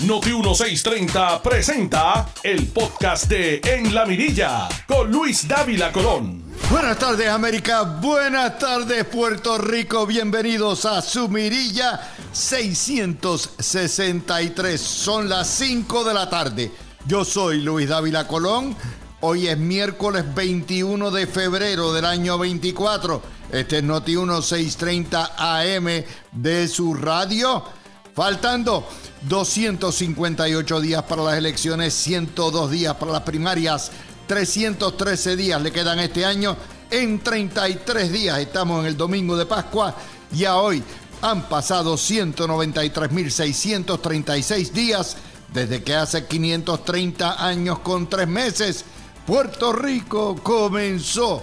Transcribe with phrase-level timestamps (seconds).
[0.00, 6.42] Noti 1630 presenta el podcast de En la Mirilla con Luis Dávila Colón.
[6.68, 12.00] Buenas tardes América, buenas tardes Puerto Rico, bienvenidos a su Mirilla
[12.32, 14.80] 663.
[14.80, 16.72] Son las 5 de la tarde.
[17.06, 18.74] Yo soy Luis Dávila Colón.
[19.20, 23.22] Hoy es miércoles 21 de febrero del año 24.
[23.52, 25.86] Este es Noti 1630 AM
[26.32, 27.83] de su radio.
[28.14, 28.86] Faltando
[29.22, 33.90] 258 días para las elecciones, 102 días para las primarias,
[34.28, 36.56] 313 días le quedan este año.
[36.90, 39.96] En 33 días estamos en el domingo de Pascua
[40.32, 40.80] y a hoy
[41.22, 45.16] han pasado 193.636 días
[45.52, 48.84] desde que hace 530 años con tres meses
[49.26, 51.42] Puerto Rico comenzó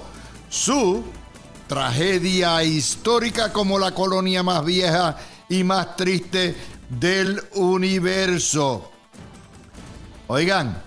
[0.50, 1.04] su
[1.68, 5.18] tragedia histórica como la colonia más vieja
[5.52, 6.56] y más triste
[6.88, 8.90] del universo.
[10.28, 10.82] Oigan,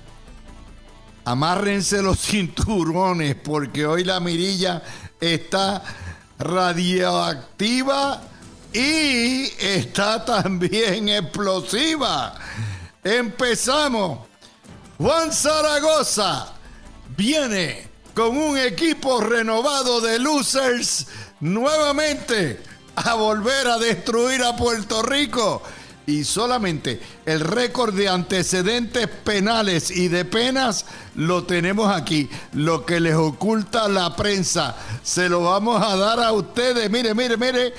[1.27, 4.83] amárrense los cinturones porque hoy la mirilla
[5.21, 5.83] está
[6.39, 8.23] radioactiva
[8.73, 12.35] y está también explosiva.
[13.05, 14.21] Empezamos.
[14.97, 16.55] Juan Zaragoza
[17.15, 21.07] viene con un equipo renovado de losers
[21.41, 25.63] nuevamente a volver a destruir a Puerto Rico.
[26.07, 30.85] Y solamente el récord de antecedentes penales y de penas
[31.15, 32.29] lo tenemos aquí.
[32.53, 36.91] Lo que les oculta la prensa se lo vamos a dar a ustedes.
[36.91, 37.73] Mire, mire, mire,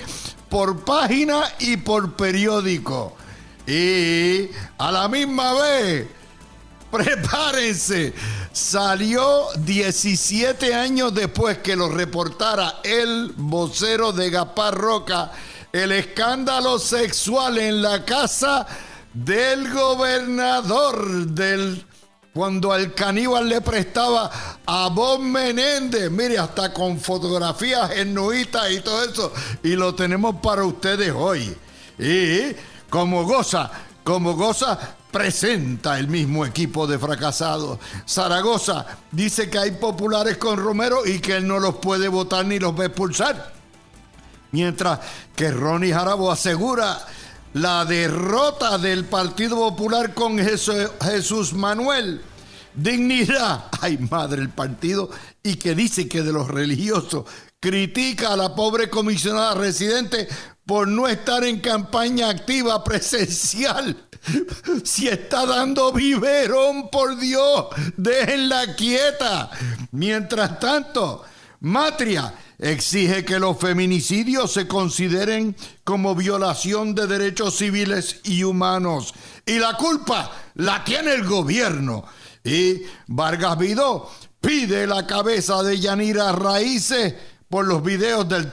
[0.48, 3.16] por página y por periódico.
[3.64, 6.08] Y a la misma vez,
[6.90, 8.12] prepárense.
[8.56, 15.30] Salió 17 años después que lo reportara el vocero de Gapar Roca
[15.70, 18.66] el escándalo sexual en la casa
[19.12, 21.84] del gobernador del
[22.32, 24.30] cuando al caníbal le prestaba
[24.64, 30.64] a Bob Menéndez, mire, hasta con fotografías genuitas y todo eso, y lo tenemos para
[30.64, 31.54] ustedes hoy.
[31.98, 32.56] Y
[32.88, 33.70] como goza,
[34.02, 37.78] como goza, presenta el mismo equipo de fracasados.
[38.06, 42.58] Zaragoza dice que hay populares con Romero y que él no los puede votar ni
[42.58, 43.54] los va a expulsar.
[44.52, 45.00] Mientras
[45.34, 46.98] que Ronnie Jarabo asegura
[47.54, 52.20] la derrota del Partido Popular con Jesús Manuel.
[52.74, 55.08] Dignidad, ay madre el partido,
[55.42, 57.24] y que dice que de los religiosos
[57.58, 60.28] critica a la pobre comisionada residente
[60.66, 64.05] por no estar en campaña activa presencial.
[64.84, 67.66] Si está dando biberón, por Dios,
[67.96, 69.50] déjenla quieta.
[69.92, 71.24] Mientras tanto,
[71.60, 79.14] Matria exige que los feminicidios se consideren como violación de derechos civiles y humanos.
[79.44, 82.04] Y la culpa la tiene el gobierno.
[82.44, 84.10] Y Vargas Vidó
[84.40, 87.14] pide la cabeza de Yanira Raíces
[87.48, 88.52] por los videos del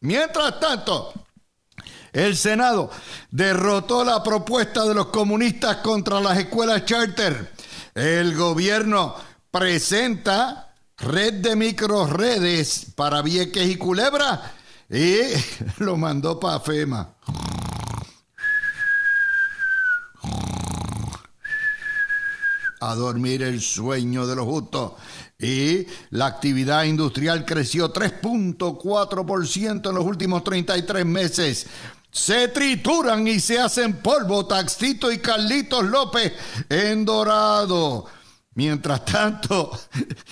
[0.00, 1.12] Mientras tanto,
[2.16, 2.90] el Senado
[3.30, 7.52] derrotó la propuesta de los comunistas contra las escuelas charter.
[7.94, 9.14] El gobierno
[9.50, 14.54] presenta red de microredes para Vieques y Culebra
[14.88, 15.18] y
[15.84, 17.06] lo mandó para FEMA.
[22.80, 24.92] A dormir el sueño de los justos.
[25.38, 31.66] Y la actividad industrial creció 3.4% en los últimos 33 meses.
[32.16, 36.32] Se trituran y se hacen polvo Taxito y Carlitos López
[36.70, 38.06] en Dorado.
[38.54, 39.78] Mientras tanto,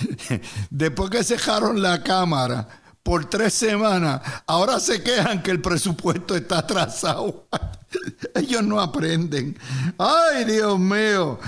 [0.70, 2.66] después que cejaron la Cámara
[3.02, 7.48] por tres semanas, ahora se quejan que el presupuesto está atrasado.
[8.34, 9.58] Ellos no aprenden.
[9.98, 11.38] Ay, Dios mío.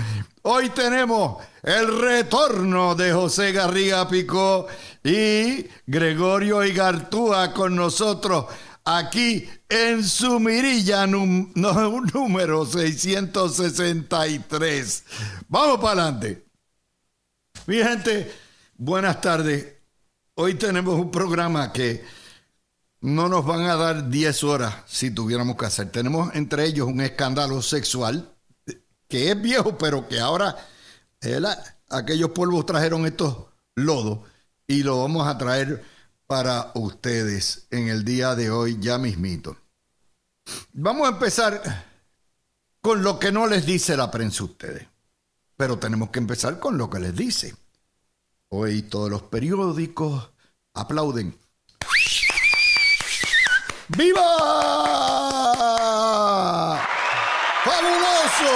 [0.43, 4.67] Hoy tenemos el retorno de José Garriga Picó
[5.03, 8.45] y Gregorio Igartúa con nosotros
[8.87, 15.03] aquí en su mirilla número 663.
[15.49, 16.45] Vamos para adelante.
[17.65, 18.33] Mi gente,
[18.77, 19.73] buenas tardes.
[20.35, 22.05] Hoy tenemos un programa que
[23.01, 25.91] no nos van a dar 10 horas si tuviéramos que hacer.
[25.91, 28.33] Tenemos entre ellos un escándalo sexual
[29.09, 30.55] que es viejo, pero que ahora
[31.89, 34.19] aquellos polvos trajeron estos lodos
[34.65, 35.96] y lo vamos a traer
[36.27, 39.57] para ustedes en el día de hoy ya mismito.
[40.73, 41.85] Vamos a empezar
[42.81, 44.87] con lo que no les dice la prensa a ustedes.
[45.55, 47.55] Pero tenemos que empezar con lo que les dice.
[48.49, 50.29] Hoy todos los periódicos
[50.73, 51.37] aplauden.
[53.89, 55.37] ¡Viva!
[57.63, 58.51] fabuloso.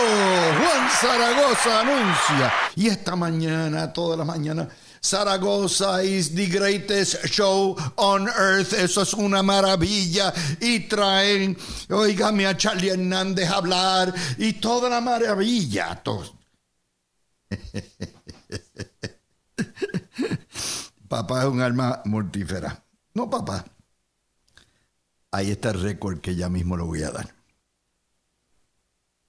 [0.60, 2.54] Juan Zaragoza anuncia.
[2.76, 4.68] Y esta mañana, toda la mañana,
[5.04, 8.74] Zaragoza is the greatest show on earth.
[8.74, 10.32] Eso es una maravilla.
[10.62, 11.58] Y traen,
[11.90, 16.04] oígame a Charlie Hernández hablar y toda la maravilla.
[21.08, 22.84] papá es un alma mortífera.
[23.16, 23.66] No, papá.
[25.32, 27.34] Ahí está el récord que ya mismo lo voy a dar.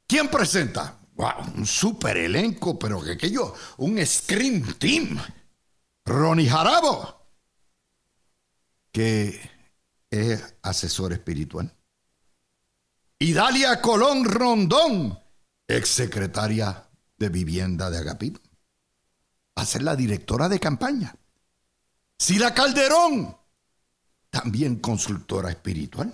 [0.06, 0.98] ¿Quién presenta?
[1.14, 5.18] Wow, un super elenco, pero que, que yo, un Scream Team.
[6.04, 7.26] Ronnie Jarabo,
[8.90, 9.40] que
[10.10, 11.74] es asesor espiritual.
[13.18, 15.18] Y Dalia Colón Rondón,
[15.68, 18.40] exsecretaria de Vivienda de Agapito.
[19.56, 21.14] Va a ser la directora de campaña.
[22.18, 23.36] Sila Calderón,
[24.30, 26.12] también consultora espiritual.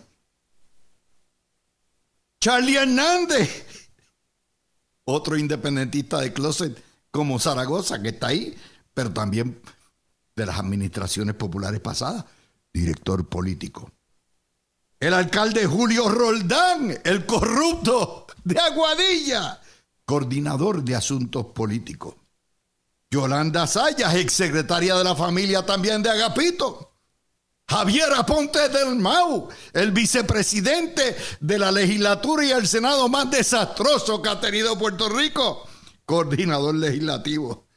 [2.41, 3.67] Charlie Hernández,
[5.05, 8.57] otro independentista de closet como Zaragoza, que está ahí,
[8.95, 9.61] pero también
[10.39, 12.25] de las administraciones populares pasadas,
[12.73, 13.91] director político.
[15.01, 19.61] El alcalde Julio Roldán, el corrupto de Aguadilla,
[20.05, 22.15] coordinador de asuntos políticos.
[23.11, 26.93] Yolanda Sayas, exsecretaria de la familia también de Agapito.
[27.69, 34.29] Javier Aponte del Mau, el vicepresidente de la legislatura y el senado más desastroso que
[34.31, 35.67] ha tenido Puerto Rico,
[36.07, 37.68] coordinador legislativo.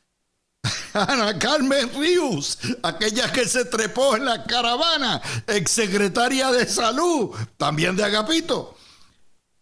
[0.94, 8.04] Ana Carmen Ríos, aquella que se trepó en la caravana, exsecretaria de salud, también de
[8.04, 8.78] Agapito.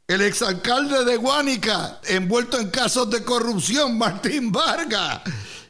[0.08, 5.22] El exalcalde de Guánica, envuelto en casos de corrupción, Martín Vargas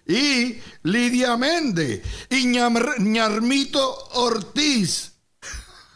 [0.07, 5.11] y Lidia Méndez y Ñarmito Ortiz.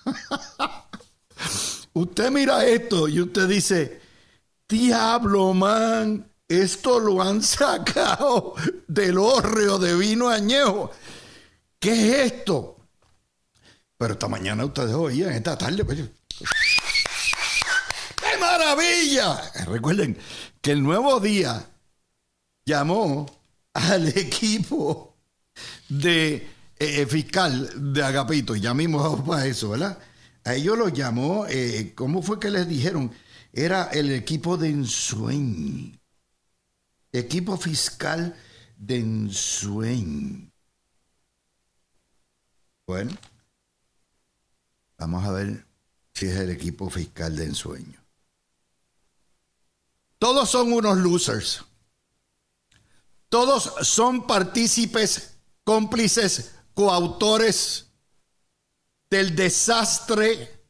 [1.94, 4.02] usted mira esto y usted dice,
[4.68, 8.56] diablo, man, esto lo han sacado
[8.88, 10.92] del hórreo de vino añejo.
[11.80, 12.78] ¿Qué es esto?
[13.98, 16.00] Pero esta mañana ustedes oían, esta tarde, pues,
[18.16, 19.40] ¡qué maravilla!
[19.66, 20.18] Recuerden
[20.62, 21.70] que el nuevo día
[22.66, 23.26] llamó
[23.74, 25.16] al equipo
[25.90, 26.48] de eh,
[26.80, 29.98] eh, fiscal de Agapito, ya mismo para eso, ¿verdad?
[30.44, 33.12] A ellos lo llamó, eh, ¿cómo fue que les dijeron?
[33.54, 35.98] Era el equipo de ensueño.
[37.13, 38.36] Equipo fiscal
[38.75, 40.51] de ensueño.
[42.86, 43.12] Bueno,
[44.98, 45.65] vamos a ver
[46.13, 48.04] si es el equipo fiscal de ensueño.
[50.18, 51.63] Todos son unos losers.
[53.30, 57.88] Todos son partícipes, cómplices, coautores
[59.10, 60.65] del desastre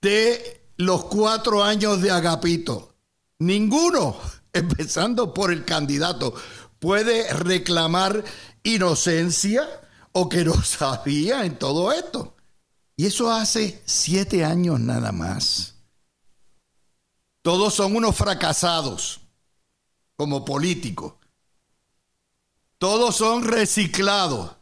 [0.00, 2.94] de los cuatro años de Agapito.
[3.38, 4.16] Ninguno,
[4.56, 6.34] empezando por el candidato,
[6.78, 8.24] puede reclamar
[8.62, 9.68] inocencia
[10.12, 12.34] o que no sabía en todo esto.
[12.96, 15.74] Y eso hace siete años nada más.
[17.42, 19.20] Todos son unos fracasados
[20.16, 21.12] como políticos
[22.78, 24.52] todos son reciclados.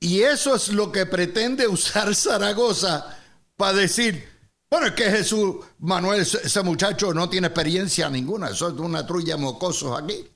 [0.00, 3.18] Y eso es lo que pretende usar Zaragoza
[3.56, 4.28] para decir,
[4.70, 9.36] bueno, es que Jesús Manuel, ese muchacho no tiene experiencia ninguna, eso es una trulla
[9.36, 10.28] mocosos aquí.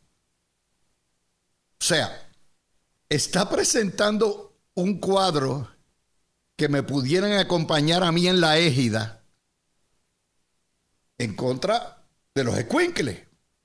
[1.80, 2.30] O sea,
[3.08, 5.68] está presentando un cuadro
[6.56, 9.24] que me pudieran acompañar a mí en la égida
[11.18, 13.20] en contra de los escuincles.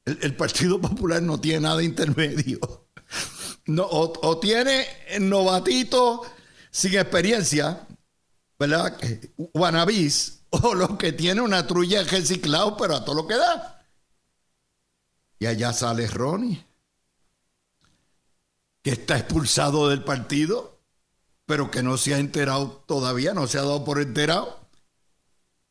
[0.05, 2.59] El, Partido Popular no tiene nada intermedio.
[3.65, 4.87] No, o, tiene
[5.19, 6.21] novatito
[6.71, 7.85] sin experiencia,
[8.57, 8.97] ¿verdad?
[9.53, 13.85] Wanabis, o lo que tiene una trulla reciclado, pero a todo lo que da.
[15.39, 16.65] Y allá sale Ronnie,
[18.81, 20.79] que está expulsado del partido,
[21.45, 24.67] pero que no se ha enterado todavía, no se ha dado por enterado.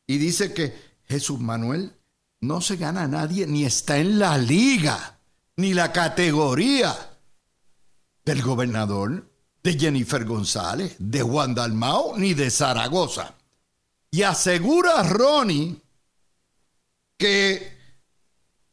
[0.07, 0.73] Y dice que
[1.05, 1.93] Jesús Manuel
[2.39, 5.19] no se gana a nadie, ni está en la liga,
[5.57, 6.95] ni la categoría
[8.23, 9.29] del gobernador,
[9.63, 13.36] de Jennifer González, de Juan Dalmao, ni de Zaragoza.
[14.11, 15.81] Y asegura a Ronnie
[17.17, 17.75] que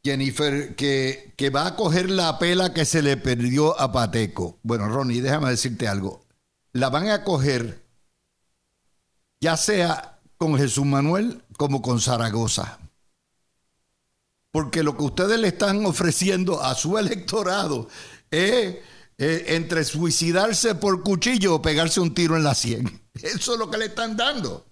[0.02, 4.58] Jennifer, que, que va a coger la pela que se le perdió a Pateco.
[4.62, 6.24] Bueno, Ronnie, déjame decirte algo.
[6.72, 7.82] La van a coger
[9.40, 12.78] ya sea con Jesús Manuel como con Zaragoza
[14.54, 17.88] porque lo que ustedes le están ofreciendo a su electorado
[18.30, 18.76] es
[19.18, 23.02] entre suicidarse por cuchillo o pegarse un tiro en la sien.
[23.14, 24.64] Eso es lo que le están dando.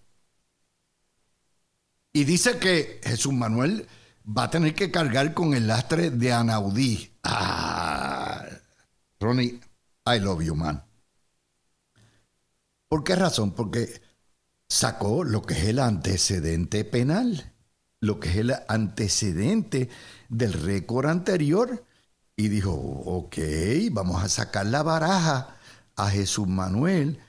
[2.13, 3.89] Y, dice que Jesús Manuel
[4.27, 7.11] va a tener que cargar con el lastre de Anaudí.
[7.25, 8.45] Ah,
[9.19, 9.61] Ronnie,
[10.07, 10.85] I love you, man.
[12.89, 13.53] ¿Por qué razón?
[13.53, 14.03] Porque
[14.69, 17.55] sacó lo que es el antecedente penal,
[18.01, 19.89] lo que es el antecedente
[20.29, 21.85] del récord anterior
[22.37, 23.37] y dijo, ok,
[23.91, 25.57] vamos a sacar la baraja
[25.97, 27.21] a Jesús Manuel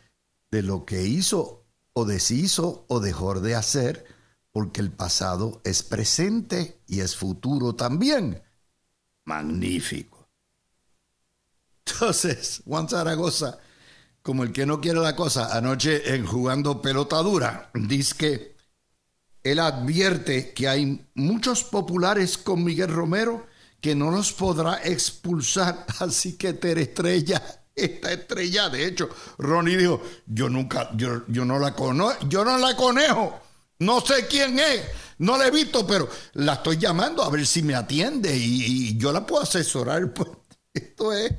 [0.52, 4.06] de lo que hizo o deshizo o dejó de hacer,
[4.54, 8.42] porque el pasado es presente y es futuro también.
[9.26, 10.30] Magnífico.
[11.86, 13.58] Entonces, Juan Zaragoza,
[14.22, 18.56] como el que no quiere la cosa, anoche en jugando pelota dura, dice que
[19.44, 23.46] él advierte que hay muchos populares con Miguel Romero
[23.82, 27.42] que no los podrá expulsar, así que Tere Estrella
[27.76, 28.70] está estrella.
[28.70, 33.42] De hecho, Ronnie dijo, yo nunca, yo, yo no la conozco, yo no la conejo,
[33.84, 34.82] no sé quién es,
[35.20, 39.12] no la he visto, pero la estoy llamando a ver si me atiende y, yo
[39.12, 40.13] la puedo asesorar.
[40.13, 40.30] Pues,
[40.74, 41.32] esto es,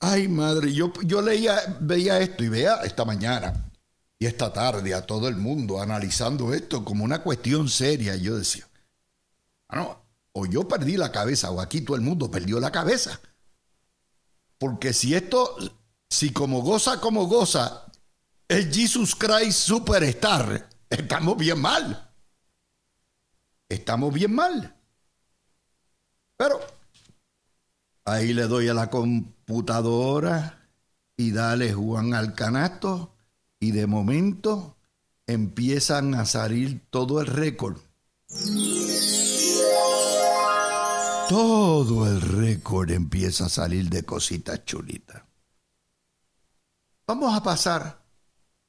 [0.00, 3.70] ay madre, yo, yo leía, veía esto y vea esta mañana
[4.18, 8.16] y esta tarde a todo el mundo analizando esto como una cuestión seria.
[8.16, 8.66] yo decía,
[9.68, 10.02] ah, no,
[10.32, 13.20] o yo perdí la cabeza o aquí todo el mundo perdió la cabeza.
[14.58, 15.56] Porque si esto,
[16.08, 17.84] si como goza, como goza,
[18.48, 22.10] es Jesus Christ Superstar, estamos bien mal.
[23.68, 24.74] Estamos bien mal.
[26.36, 26.60] Pero
[28.04, 30.68] ahí le doy a la computadora
[31.16, 33.14] y dale Juan al canasto
[33.58, 34.76] y de momento
[35.26, 37.78] empiezan a salir todo el récord
[41.28, 45.22] todo el récord empieza a salir de cositas chulitas.
[47.06, 48.00] Vamos a pasar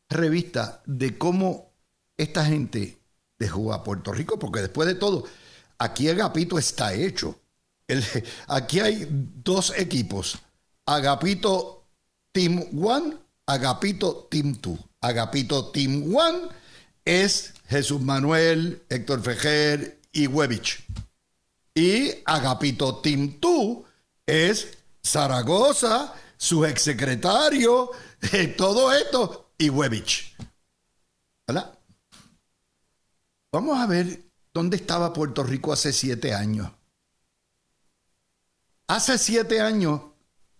[0.09, 1.66] revista de cómo
[2.17, 2.97] esta gente
[3.39, 5.25] dejó a Puerto Rico, porque después de todo,
[5.77, 7.39] aquí Agapito está hecho.
[8.47, 10.37] aquí hay dos equipos,
[10.85, 11.85] Agapito
[12.31, 14.79] Team One, Agapito Team 2.
[15.01, 16.49] Agapito Team One
[17.05, 20.83] es Jesús Manuel, Héctor Fejer y Webich.
[21.73, 23.85] Y Agapito Timtú
[24.25, 27.91] es Zaragoza, su exsecretario,
[28.33, 30.35] eh, todo esto, y Webich.
[31.47, 31.76] ¿Verdad?
[33.57, 36.71] Vamos a ver dónde estaba Puerto Rico hace siete años.
[38.85, 39.99] Hace siete años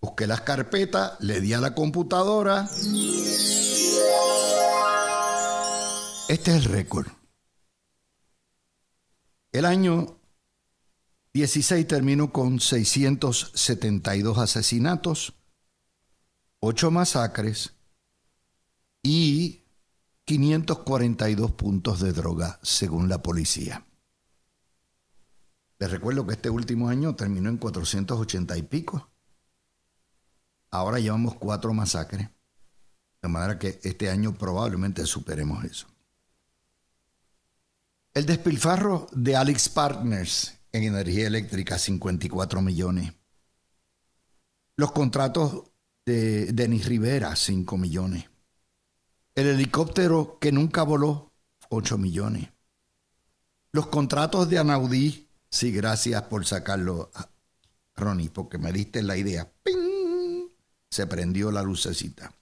[0.01, 2.67] busqué las carpetas, le di a la computadora.
[6.27, 7.05] Este es el récord.
[9.51, 10.19] El año
[11.33, 15.35] 16 terminó con 672 asesinatos,
[16.61, 17.75] 8 masacres
[19.03, 19.66] y
[20.27, 23.85] 542 puntos de droga, según la policía.
[25.79, 29.09] Les recuerdo que este último año terminó en 480 y pico.
[30.69, 32.27] Ahora llevamos cuatro masacres.
[33.21, 35.87] De manera que este año probablemente superemos eso.
[38.13, 43.13] El despilfarro de Alex Partners en energía eléctrica, 54 millones.
[44.75, 45.71] Los contratos
[46.05, 48.29] de Denis Rivera, 5 millones.
[49.37, 51.31] El helicóptero que nunca voló,
[51.69, 52.49] 8 millones.
[53.71, 57.11] Los contratos de Anaudí, sí, gracias por sacarlo,
[57.95, 59.47] Ronnie, porque me diste la idea.
[59.61, 60.49] ¡Ping!
[60.89, 62.33] Se prendió la lucecita.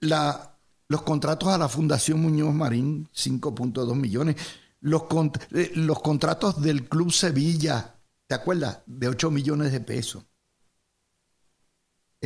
[0.00, 4.36] La, los contratos a la Fundación Muñoz Marín, 5.2 millones
[4.80, 5.04] los,
[5.52, 7.94] eh, los contratos del Club Sevilla,
[8.26, 8.80] ¿te acuerdas?
[8.84, 10.26] De 8 millones de pesos.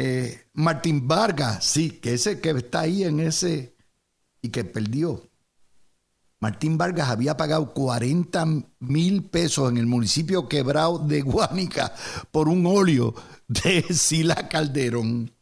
[0.01, 3.75] Eh, Martín Vargas, sí, que ese que está ahí en ese
[4.41, 5.29] y que perdió.
[6.39, 8.47] Martín Vargas había pagado 40
[8.79, 11.93] mil pesos en el municipio quebrado de Guánica
[12.31, 13.13] por un óleo
[13.49, 15.35] de Sila Calderón.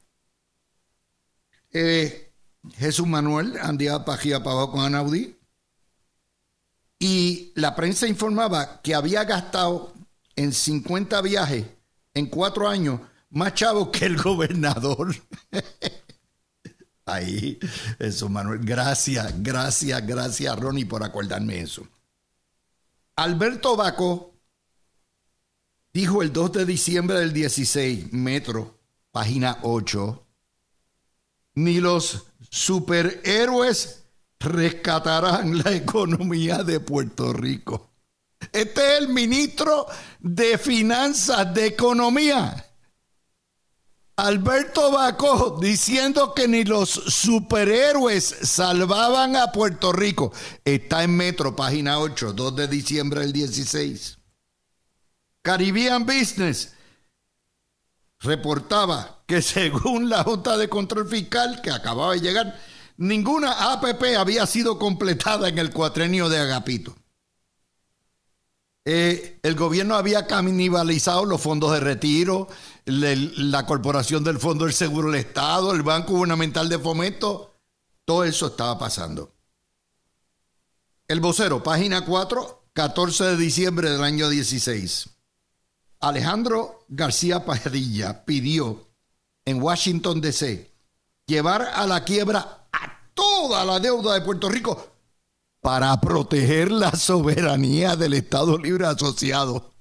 [1.70, 2.32] Eh,
[2.78, 5.36] Jesús Manuel andaba aquí para abajo con Anaudí
[6.98, 9.92] y la prensa informaba que había gastado
[10.34, 11.66] en 50 viajes
[12.14, 13.02] en cuatro años
[13.36, 15.14] más chavo que el gobernador.
[17.04, 17.58] Ahí,
[17.98, 18.60] eso, Manuel.
[18.64, 21.86] Gracias, gracias, gracias, Ronnie, por acordarme eso.
[23.14, 24.34] Alberto Baco
[25.92, 28.78] dijo el 2 de diciembre del 16, Metro,
[29.12, 30.26] página 8,
[31.54, 34.04] ni los superhéroes
[34.40, 37.90] rescatarán la economía de Puerto Rico.
[38.52, 39.86] Este es el ministro
[40.20, 42.65] de Finanzas, de Economía.
[44.16, 50.32] Alberto Bacó diciendo que ni los superhéroes salvaban a Puerto Rico.
[50.64, 54.18] Está en Metro, página 8, 2 de diciembre del 16.
[55.42, 56.72] Caribbean Business
[58.20, 62.58] reportaba que según la Junta de Control Fiscal que acababa de llegar,
[62.96, 66.96] ninguna APP había sido completada en el cuatrenio de Agapito.
[68.88, 72.48] Eh, el gobierno había canibalizado los fondos de retiro,
[72.86, 77.54] la Corporación del Fondo del Seguro del Estado, el Banco Gubernamental de Fomento,
[78.04, 79.32] todo eso estaba pasando.
[81.08, 85.08] El vocero, página 4, 14 de diciembre del año 16.
[86.00, 88.86] Alejandro García Padilla pidió
[89.44, 90.72] en Washington, D.C.
[91.26, 94.92] llevar a la quiebra a toda la deuda de Puerto Rico
[95.60, 99.75] para proteger la soberanía del Estado Libre Asociado.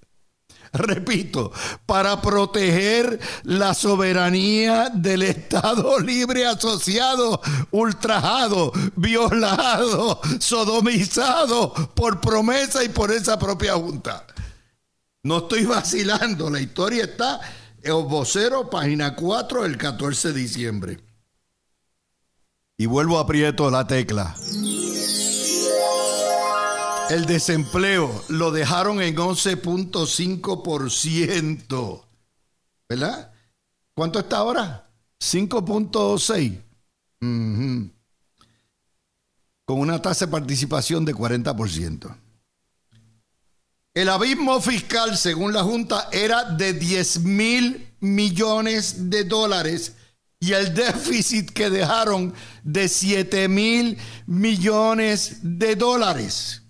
[0.78, 1.52] Repito,
[1.86, 7.42] para proteger la soberanía del Estado Libre Asociado,
[7.72, 14.26] ultrajado, violado, sodomizado por promesa y por esa propia Junta.
[15.24, 17.40] No estoy vacilando, la historia está
[17.82, 21.00] en vocero, página 4, el 14 de diciembre.
[22.78, 24.36] Y vuelvo a aprieto la tecla.
[27.10, 32.04] El desempleo lo dejaron en 11.5%.
[32.90, 33.32] ¿Verdad?
[33.94, 34.90] ¿Cuánto está ahora?
[35.20, 36.62] 5.6.
[39.66, 42.18] Con una tasa de participación de 40%.
[43.94, 49.94] El abismo fiscal, según la Junta, era de 10 mil millones de dólares
[50.40, 52.34] y el déficit que dejaron
[52.64, 56.65] de 7 mil millones de dólares.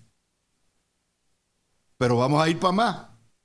[1.98, 2.96] Pero vamos a ir para más.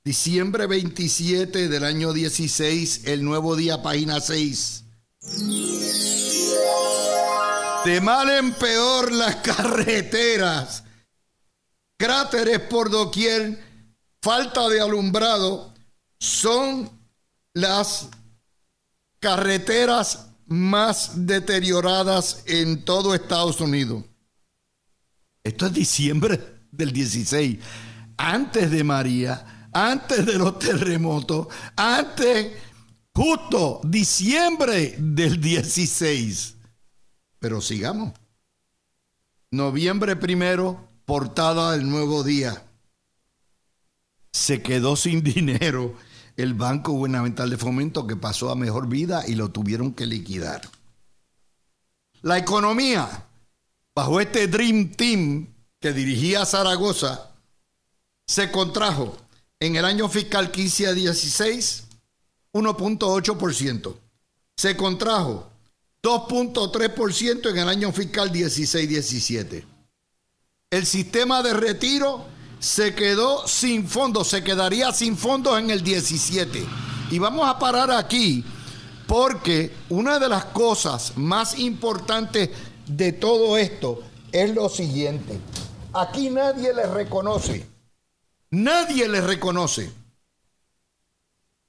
[0.04, 4.84] Diciembre 27 del año 16, el nuevo día, página 6.
[7.84, 10.84] De mal en peor las carreteras,
[11.96, 13.62] cráteres por doquier,
[14.20, 15.72] falta de alumbrado,
[16.18, 16.90] son
[17.54, 18.08] las
[19.20, 24.04] carreteras más deterioradas en todo Estados Unidos.
[25.44, 27.58] Esto es diciembre del 16
[28.16, 32.52] antes de María, antes de los terremotos, antes,
[33.14, 36.56] justo diciembre del 16.
[37.38, 38.12] Pero sigamos.
[39.50, 42.64] Noviembre primero, portada del nuevo día.
[44.32, 45.94] Se quedó sin dinero
[46.36, 50.62] el Banco Gubernamental de Fomento que pasó a mejor vida y lo tuvieron que liquidar.
[52.22, 53.26] La economía,
[53.94, 57.31] bajo este Dream Team que dirigía Zaragoza,
[58.32, 59.14] se contrajo
[59.60, 61.84] en el año fiscal 15 a 16
[62.54, 63.94] 1.8%.
[64.56, 65.50] Se contrajo
[66.02, 69.64] 2.3% en el año fiscal 16-17.
[70.70, 72.24] El sistema de retiro
[72.58, 76.64] se quedó sin fondos, se quedaría sin fondos en el 17.
[77.10, 78.42] Y vamos a parar aquí
[79.06, 82.48] porque una de las cosas más importantes
[82.86, 84.00] de todo esto
[84.32, 85.38] es lo siguiente.
[85.92, 87.71] Aquí nadie le reconoce
[88.52, 89.90] Nadie le reconoce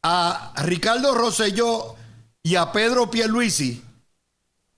[0.04, 1.96] a Ricardo Rosselló
[2.44, 3.82] y a Pedro Pierluisi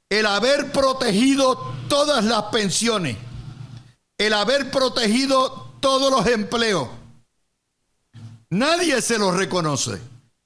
[0.10, 3.18] el haber protegido todas las pensiones,
[4.20, 6.90] el haber protegido todos los empleos.
[8.52, 10.00] Nadie se lo reconoce,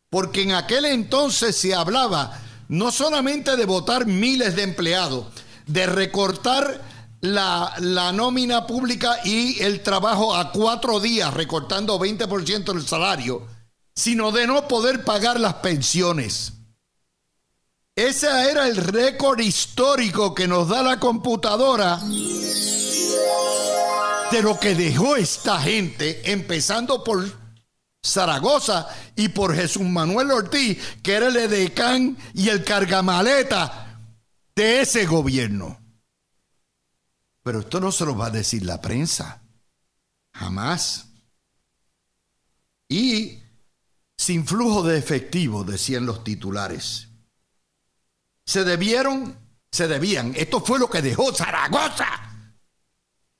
[0.10, 5.26] porque en aquel entonces se hablaba no solamente de votar miles de empleados,
[5.68, 6.82] de recortar
[7.22, 13.46] la, nómina pública y el trabajo a cuatro días, recortando 20% del salario,
[13.94, 16.54] sino de no poder pagar las pensiones.
[17.96, 22.00] Ese era el récord histórico que nos da la computadora
[24.32, 27.30] de lo que dejó esta gente, empezando por
[28.06, 33.98] Zaragoza y por Jesús Manuel Ortiz, que era el edecán y el cargamaleta
[34.56, 35.78] de ese gobierno.
[37.50, 39.42] Pero esto no se lo va a decir la prensa.
[40.36, 41.08] Jamás.
[42.88, 43.40] Y
[44.16, 47.08] sin flujo de efectivo, decían los titulares.
[48.46, 49.36] Se debieron,
[49.72, 50.36] se debían.
[50.36, 52.06] Esto fue lo que dejó Zaragoza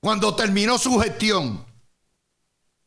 [0.00, 1.64] cuando terminó su gestión.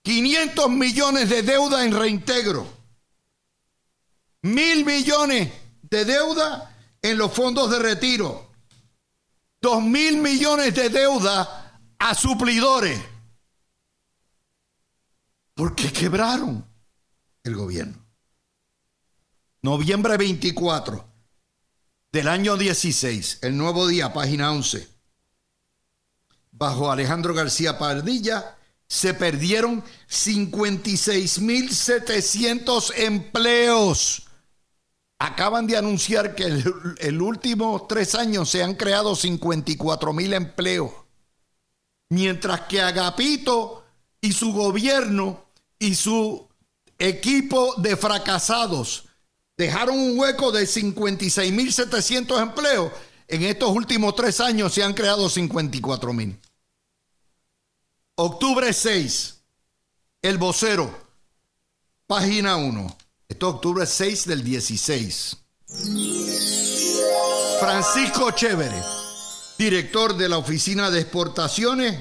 [0.02, 2.68] 500 millones de deuda en reintegro.
[4.42, 8.53] Mil millones de deuda en los fondos de retiro
[9.64, 13.02] dos mil millones de deuda a suplidores.
[15.54, 16.68] Porque quebraron
[17.44, 18.06] el gobierno.
[19.62, 21.08] noviembre 24
[22.12, 24.86] del año 16, el nuevo día, página 11,
[26.52, 34.28] bajo Alejandro García Pardilla, se perdieron 56.700 empleos.
[35.24, 40.92] Acaban de anunciar que el, el último tres años se han creado 54.000 empleos.
[42.10, 43.86] Mientras que Agapito
[44.20, 45.46] y su gobierno
[45.80, 46.46] y su
[47.00, 49.06] equipo de fracasados
[49.56, 52.92] dejaron un hueco de 56.700 empleos.
[53.30, 56.38] En estos últimos tres años se han creado 54.000.
[58.16, 59.42] Octubre 6,
[60.22, 60.94] el vocero,
[62.08, 62.98] página 1.
[63.34, 65.38] Esto es octubre 6 del 16.
[67.60, 68.80] Francisco Chévere,
[69.58, 72.00] director de la Oficina de Exportaciones,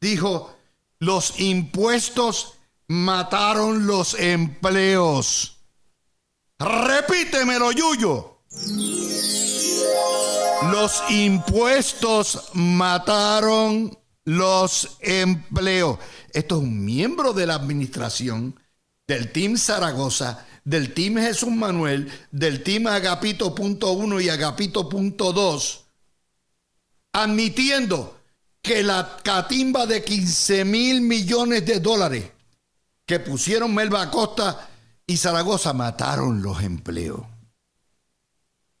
[0.00, 0.52] dijo,
[0.98, 2.54] los impuestos
[2.88, 5.58] mataron los empleos.
[6.58, 8.40] Repítemelo, Yuyo.
[10.72, 16.00] Los impuestos mataron los empleos.
[16.32, 18.58] Esto es un miembro de la administración
[19.06, 25.80] del Team Zaragoza, del Team Jesús Manuel, del Team Agapito.1 y Agapito.2,
[27.12, 28.18] admitiendo
[28.62, 32.30] que la catimba de 15 mil millones de dólares
[33.04, 34.68] que pusieron Melba Acosta
[35.06, 37.22] y Zaragoza mataron los empleos.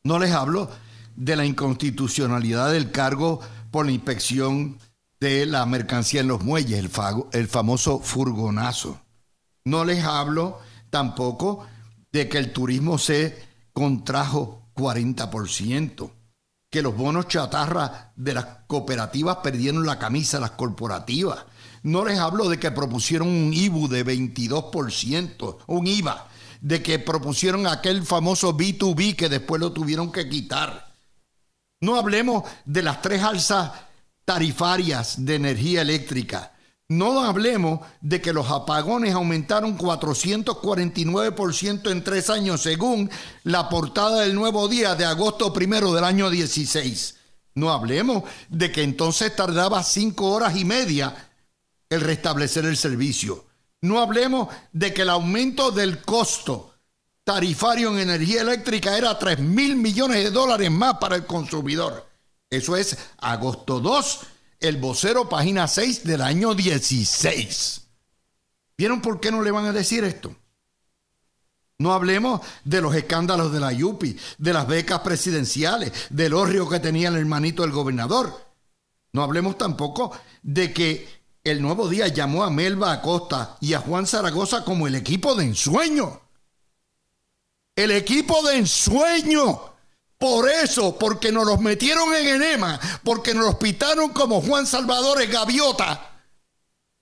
[0.04, 0.70] No les hablo
[1.16, 3.40] de la inconstitucionalidad del cargo
[3.70, 4.78] por la inspección
[5.20, 6.90] de la mercancía en los muelles, el,
[7.32, 9.00] el famoso furgonazo.
[9.64, 10.58] No les hablo
[10.90, 11.66] tampoco
[12.12, 16.10] de que el turismo se contrajo 40%,
[16.70, 21.44] que los bonos chatarra de las cooperativas perdieron la camisa las corporativas.
[21.82, 26.28] No les hablo de que propusieron un IBU de 22%, un IVA,
[26.60, 30.92] de que propusieron aquel famoso B2B que después lo tuvieron que quitar.
[31.80, 33.72] No hablemos de las tres alzas
[34.24, 36.51] tarifarias de energía eléctrica.
[36.92, 43.08] No hablemos de que los apagones aumentaron 449% en tres años, según
[43.44, 47.14] la portada del Nuevo Día de agosto primero del año 16.
[47.54, 51.30] No hablemos de que entonces tardaba cinco horas y media
[51.88, 53.46] el restablecer el servicio.
[53.80, 56.74] No hablemos de que el aumento del costo
[57.24, 62.06] tarifario en energía eléctrica era 3 mil millones de dólares más para el consumidor.
[62.50, 64.20] Eso es agosto 2,
[64.62, 67.82] el vocero, página 6 del año 16.
[68.76, 70.34] ¿Vieron por qué no le van a decir esto?
[71.78, 76.80] No hablemos de los escándalos de la Yupi, de las becas presidenciales, del horrio que
[76.80, 78.52] tenía el hermanito del gobernador.
[79.12, 81.08] No hablemos tampoco de que
[81.44, 85.44] el nuevo día llamó a Melba Acosta y a Juan Zaragoza como el equipo de
[85.44, 86.20] ensueño.
[87.74, 89.71] El equipo de ensueño.
[90.22, 95.26] Por eso, porque nos los metieron en enema, porque nos los pitaron como Juan Salvador
[95.26, 96.12] Gaviota.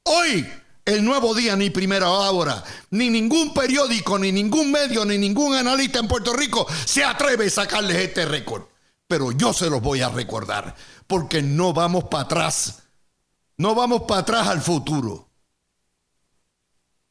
[0.05, 0.51] Hoy,
[0.87, 5.99] el nuevo día, ni primera hora, ni ningún periódico, ni ningún medio, ni ningún analista
[5.99, 8.63] en Puerto Rico se atreve a sacarles este récord.
[9.07, 10.75] Pero yo se los voy a recordar,
[11.07, 12.85] porque no vamos para atrás.
[13.59, 15.29] No vamos para atrás al futuro.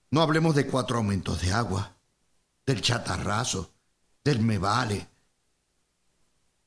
[0.10, 1.98] No hablemos de cuatro aumentos de agua,
[2.66, 3.70] del chatarrazo,
[4.24, 5.08] del me vale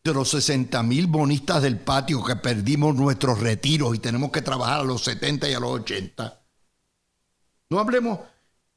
[0.05, 4.81] de los 60 mil bonistas del patio que perdimos nuestros retiros y tenemos que trabajar
[4.81, 6.43] a los 70 y a los 80.
[7.71, 8.19] No hablemos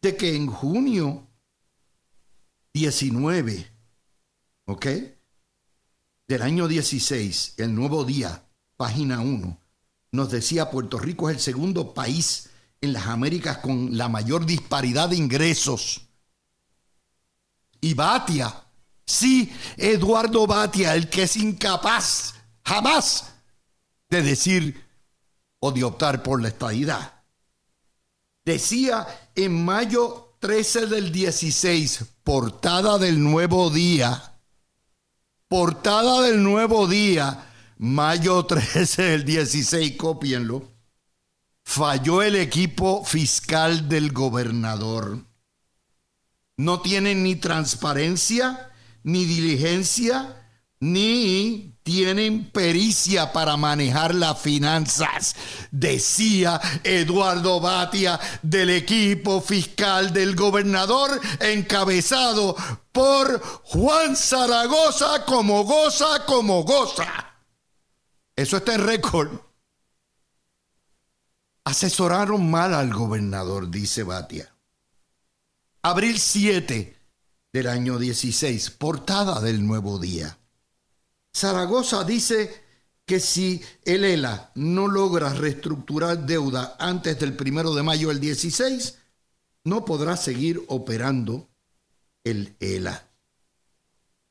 [0.02, 1.28] de que en junio
[2.74, 3.72] 19,
[4.66, 4.86] ¿ok?
[6.28, 8.44] Del año 16, el nuevo día,
[8.78, 9.60] página 1,
[10.12, 12.50] nos decía Puerto Rico es el segundo país
[12.82, 16.08] en las Américas con la mayor disparidad de ingresos.
[17.82, 18.65] Y Batia
[19.06, 23.34] Sí, Eduardo Batia, el que es incapaz jamás
[24.10, 24.84] de decir
[25.60, 27.24] o de optar por la estadidad.
[28.44, 34.36] Decía en mayo 13 del 16, portada del nuevo día,
[35.48, 40.72] portada del nuevo día, mayo 13 del 16, copienlo,
[41.64, 45.26] falló el equipo fiscal del gobernador.
[46.58, 48.72] No tienen ni transparencia,
[49.06, 50.36] ni diligencia,
[50.80, 55.36] ni tienen pericia para manejar las finanzas,
[55.70, 62.56] decía Eduardo Batia del equipo fiscal del gobernador encabezado
[62.92, 67.06] por Juan Zaragoza como goza, como goza.
[68.36, 69.30] Eso está en récord.
[71.64, 74.52] Asesoraron mal al gobernador, dice Batia.
[75.84, 76.95] Abril 7
[77.56, 80.38] del año 16, portada del Nuevo Día.
[81.34, 82.66] Zaragoza dice
[83.06, 88.98] que si el ELA no logra reestructurar deuda antes del primero de mayo del 16,
[89.64, 91.48] no podrá seguir operando
[92.26, 93.08] el ELA.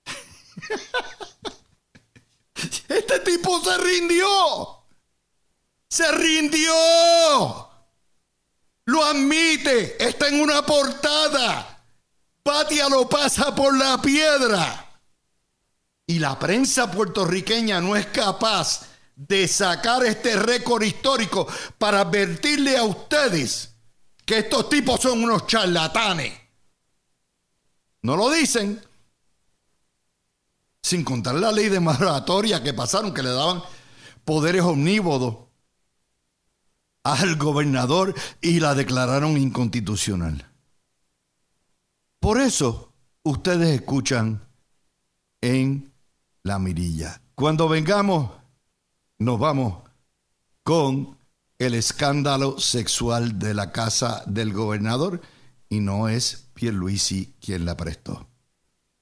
[2.54, 4.84] Este tipo se rindió.
[5.88, 6.74] Se rindió.
[8.84, 10.04] Lo admite.
[10.06, 11.73] Está en una portada.
[12.44, 15.00] Patia lo pasa por la piedra.
[16.06, 18.82] Y la prensa puertorriqueña no es capaz
[19.16, 23.74] de sacar este récord histórico para advertirle a ustedes
[24.26, 26.38] que estos tipos son unos charlatanes.
[28.02, 28.78] No lo dicen.
[30.82, 33.62] Sin contar la ley de moratoria que pasaron, que le daban
[34.26, 35.46] poderes omnívodos
[37.04, 40.53] al gobernador y la declararon inconstitucional.
[42.24, 42.90] Por eso
[43.22, 44.40] ustedes escuchan
[45.42, 45.92] en
[46.42, 47.20] la mirilla.
[47.34, 48.30] Cuando vengamos,
[49.18, 49.82] nos vamos
[50.62, 51.18] con
[51.58, 55.20] el escándalo sexual de la casa del gobernador
[55.68, 58.26] y no es Pierluisi quien la prestó.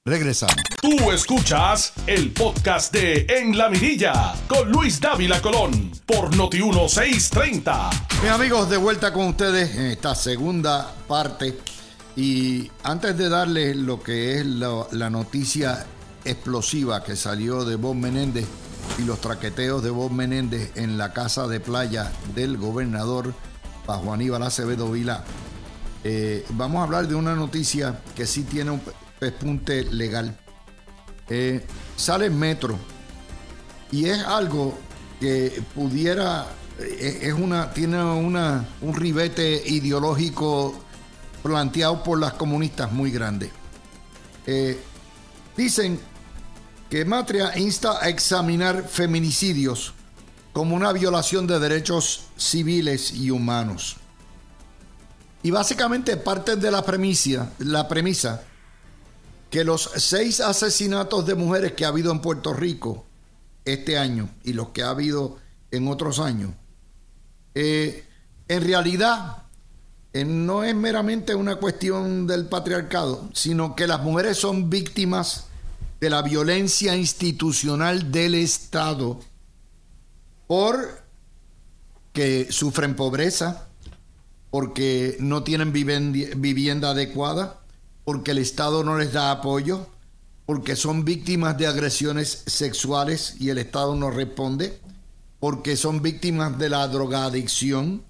[0.03, 0.57] Regresamos.
[0.81, 7.89] Tú escuchas el podcast de En la Mirilla con Luis Dávila Colón por Noti 1630.
[8.21, 11.57] Mis amigos, de vuelta con ustedes en esta segunda parte.
[12.15, 15.85] Y antes de darles lo que es la, noticia
[16.25, 18.45] explosiva que salió de Bob Menéndez
[18.99, 23.33] y los traqueteos de Bob Menéndez en la casa de playa del gobernador
[23.87, 25.23] bajo Aníbal Acevedo Vila,
[26.03, 28.81] eh, vamos a hablar de una noticia que sí tiene un
[29.19, 30.37] pespunte legal.
[31.29, 32.77] Eh, sale en Metro
[33.91, 34.77] y es algo
[35.19, 36.47] que pudiera,
[36.79, 40.82] eh, es una, tiene una, un ribete ideológico
[41.43, 43.51] planteado por las comunistas muy grande.
[45.55, 45.99] dicen
[46.89, 49.93] que Matria insta a examinar feminicidios
[50.53, 53.97] como una violación de derechos civiles y humanos.
[55.41, 58.43] Y básicamente parte de la premisa, la premisa
[59.49, 63.05] que los seis asesinatos de mujeres que ha habido en Puerto Rico
[63.65, 65.37] este año y los que ha habido
[65.71, 66.51] en otros años,
[67.55, 68.07] eh,
[68.47, 69.42] en realidad eh,
[70.13, 75.45] no es meramente una cuestión del patriarcado, sino que las mujeres son víctimas
[75.99, 79.19] de la violencia institucional del Estado
[80.45, 81.01] por
[82.11, 83.67] que sufren pobreza,
[84.51, 87.61] porque no tienen vivienda adecuada,
[88.03, 89.87] porque el Estado no les da apoyo,
[90.45, 94.79] porque son víctimas de agresiones sexuales y el Estado no responde,
[95.39, 98.03] porque son víctimas de la drogadicción,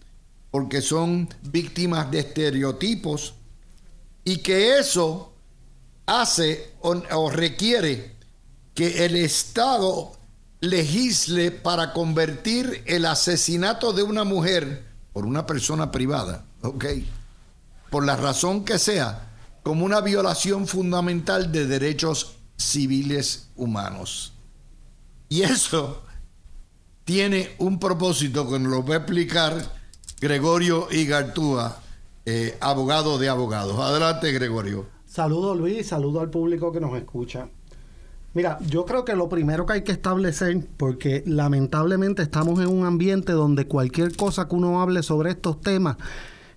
[0.54, 3.34] porque son víctimas de estereotipos,
[4.24, 5.34] y que eso
[6.06, 8.18] hace o, requiere
[8.76, 10.12] que el Estado
[10.60, 16.86] legisle para convertir el asesinato de una mujer por una persona privada, ¿ok?
[17.90, 19.32] Por la razón que sea,
[19.64, 24.34] como una violación fundamental de derechos civiles humanos.
[25.30, 26.04] Y eso
[27.06, 29.82] tiene un propósito que nos lo va a explicar
[30.24, 31.80] Gregorio Igartúa,
[32.26, 33.78] eh, abogado de abogados.
[33.78, 34.86] Adelante, Gregorio.
[35.06, 37.50] Saludo Luis, saludo al público que nos escucha.
[38.34, 42.86] Mira, yo creo que lo primero que hay que establecer, porque lamentablemente estamos en un
[42.86, 45.98] ambiente donde cualquier cosa que uno hable sobre estos temas,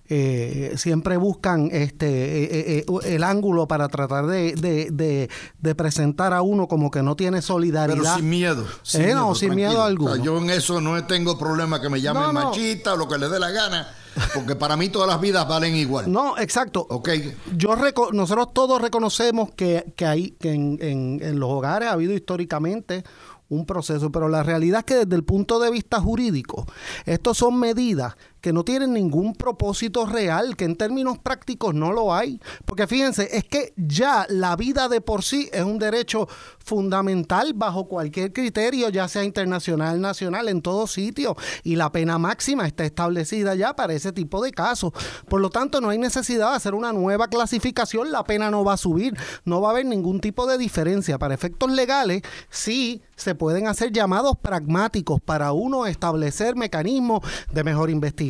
[0.09, 5.29] eh, siempre buscan este eh, eh, el ángulo para tratar de,
[5.75, 7.97] presentar a uno como que no tiene solidaridad.
[7.97, 8.65] Pero sin miedo.
[8.83, 10.15] Sin miedo, no, sin miedo alguno.
[10.15, 13.39] yo en eso no tengo problema que me llamen machista o lo que le dé
[13.39, 13.87] la gana.
[14.33, 16.11] Porque para mí todas las vidas valen igual.
[16.11, 16.87] No, exacto.
[16.89, 17.09] Ok.
[17.55, 17.75] Yo
[18.13, 23.03] nosotros todos reconocemos que, que, hay, que en, en, en los hogares ha habido históricamente
[23.49, 26.65] un proceso, pero la realidad es que desde el punto de vista jurídico,
[27.05, 32.13] estos son medidas que no tienen ningún propósito real, que en términos prácticos no lo
[32.13, 32.39] hay.
[32.65, 36.27] Porque fíjense, es que ya la vida de por sí es un derecho
[36.59, 41.35] fundamental bajo cualquier criterio, ya sea internacional, nacional, en todo sitio.
[41.63, 44.91] Y la pena máxima está establecida ya para ese tipo de casos.
[45.27, 48.73] Por lo tanto, no hay necesidad de hacer una nueva clasificación, la pena no va
[48.73, 51.17] a subir, no va a haber ningún tipo de diferencia.
[51.17, 57.21] Para efectos legales, sí se pueden hacer llamados pragmáticos para uno establecer mecanismos
[57.51, 58.26] de mejor investigación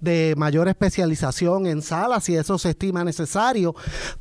[0.00, 3.74] de mayor especialización en salas, si eso se estima necesario.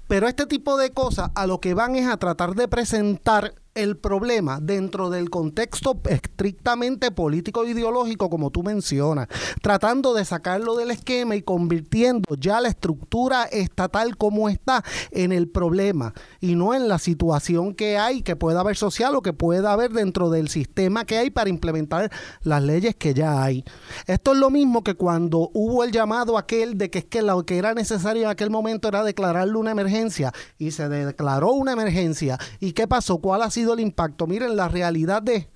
[0.07, 3.97] Pero este tipo de cosas a lo que van es a tratar de presentar el
[3.97, 9.27] problema dentro del contexto estrictamente político e ideológico, como tú mencionas,
[9.61, 15.47] tratando de sacarlo del esquema y convirtiendo ya la estructura estatal como está en el
[15.47, 19.71] problema y no en la situación que hay, que pueda haber social o que pueda
[19.71, 22.11] haber dentro del sistema que hay para implementar
[22.41, 23.63] las leyes que ya hay.
[24.07, 27.45] Esto es lo mismo que cuando hubo el llamado aquel de que es que lo
[27.45, 32.37] que era necesario en aquel momento era declararle una emergencia y se declaró una emergencia.
[32.59, 33.19] ¿Y qué pasó?
[33.19, 34.27] ¿Cuál ha sido el impacto?
[34.27, 35.49] Miren, la realidad de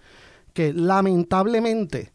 [0.53, 2.13] que lamentablemente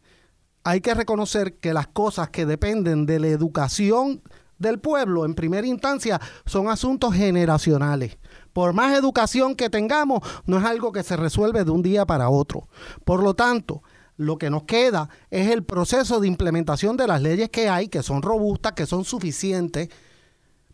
[0.64, 4.22] hay que reconocer que las cosas que dependen de la educación
[4.58, 8.18] del pueblo en primera instancia son asuntos generacionales.
[8.52, 12.28] Por más educación que tengamos, no es algo que se resuelve de un día para
[12.28, 12.68] otro.
[13.04, 13.82] Por lo tanto,
[14.16, 18.02] lo que nos queda es el proceso de implementación de las leyes que hay, que
[18.02, 19.88] son robustas, que son suficientes,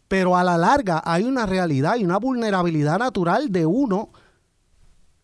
[0.08, 4.10] pero a la larga hay una realidad y una vulnerabilidad natural de uno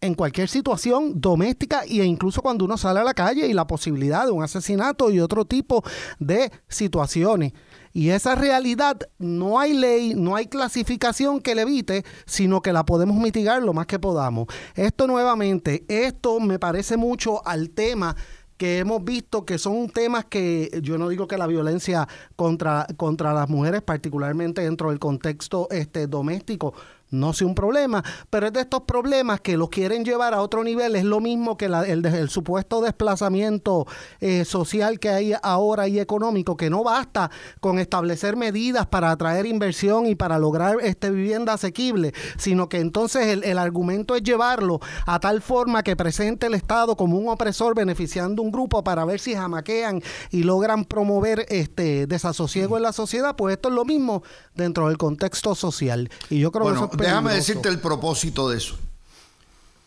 [0.01, 4.25] en cualquier situación doméstica e incluso cuando uno sale a la calle y la posibilidad
[4.25, 5.83] de un asesinato y otro tipo
[6.19, 7.53] de situaciones.
[7.93, 12.87] Y esa realidad no hay ley, no hay clasificación que le evite, sino que la
[12.87, 14.47] podemos mitigar lo más que podamos.
[14.75, 18.17] Esto nuevamente, esto me parece mucho al tema
[18.57, 23.33] que hemos visto que son temas que yo no digo que la violencia contra, contra
[23.33, 26.75] las mujeres, particularmente dentro del contexto este, doméstico,
[27.11, 30.65] no sea un problema, pero es de estos problemas que los quieren llevar a otro
[30.65, 30.97] nivel.
[30.97, 33.87] Es lo mismo que el, supuesto desplazamiento
[34.21, 39.47] eh, social que hay ahora y económico, que no basta con establecer medidas para atraer
[39.47, 44.81] inversión y para lograr este, vivienda asequible, sino que entonces el, el argumento es llevarlo
[45.07, 49.21] a tal forma que presente el Estado como un opresor beneficiando un grupo para ver
[49.21, 54.23] si jamaquean y logran promover este desasosiego en la sociedad, pues esto es lo mismo
[54.55, 56.11] dentro del contexto social.
[56.29, 58.79] Y yo creo que eso déjame decirte el propósito de eso.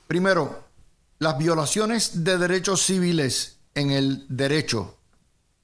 [0.08, 0.64] Primero,
[1.20, 4.98] las violaciones de derechos civiles en el derecho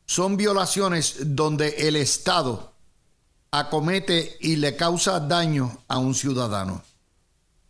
[0.05, 2.73] son violaciones donde el Estado
[3.51, 6.83] acomete y le causa daño a un ciudadano.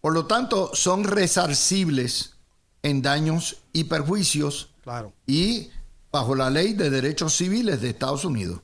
[0.01, 2.35] Por lo tanto, son resarcibles
[2.83, 5.11] en daños y perjuicios claro.
[5.27, 5.69] y
[6.11, 8.61] bajo la ley de derechos civiles de Estados Unidos.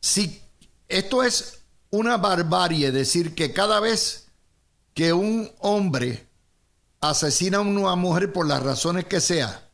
[0.00, 0.40] Si
[0.88, 1.55] esto es
[1.96, 4.28] una barbarie decir que cada vez
[4.94, 6.26] que un hombre
[7.00, 9.68] asesina a una mujer por las razones que sea,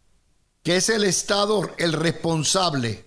[0.62, 3.04] que es el Estado el responsable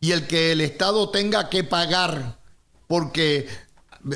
[0.00, 2.38] y el que el Estado tenga que pagar
[2.86, 3.48] porque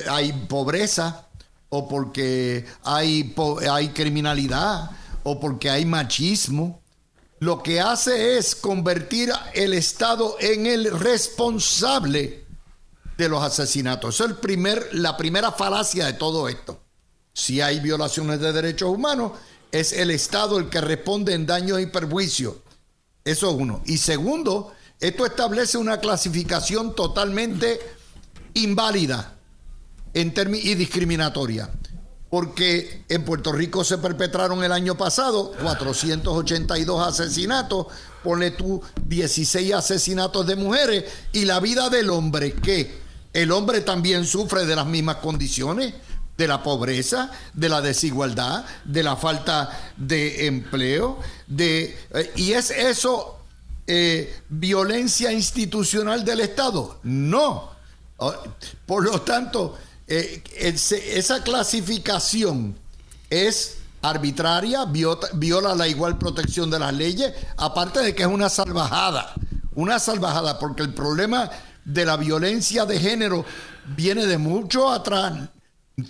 [0.08, 1.28] hay pobreza
[1.68, 3.34] o porque hay,
[3.70, 4.90] hay criminalidad
[5.22, 6.80] o porque hay machismo,
[7.40, 12.47] lo que hace es convertir el Estado en el responsable
[13.18, 14.14] de los asesinatos.
[14.14, 16.80] Eso es el primer, la primera falacia de todo esto.
[17.34, 19.32] Si hay violaciones de derechos humanos,
[19.72, 22.54] es el Estado el que responde en daños y perjuicios.
[23.24, 23.82] Eso es uno.
[23.84, 27.80] Y segundo, esto establece una clasificación totalmente
[28.54, 29.34] inválida
[30.14, 31.70] en y discriminatoria.
[32.30, 37.86] Porque en Puerto Rico se perpetraron el año pasado 482 asesinatos,
[38.22, 44.26] pone tú 16 asesinatos de mujeres y la vida del hombre que el hombre también
[44.26, 45.94] sufre de las mismas condiciones,
[46.36, 52.70] de la pobreza, de la desigualdad, de la falta de empleo, de, eh, y es
[52.70, 53.38] eso
[53.86, 57.00] eh, violencia institucional del Estado.
[57.02, 57.70] No.
[58.18, 58.34] Oh,
[58.86, 62.76] por lo tanto, eh, esa clasificación
[63.30, 69.34] es arbitraria, viola la igual protección de las leyes, aparte de que es una salvajada,
[69.74, 71.50] una salvajada, porque el problema
[71.88, 73.44] de la violencia de género
[73.96, 75.48] viene de mucho atrás,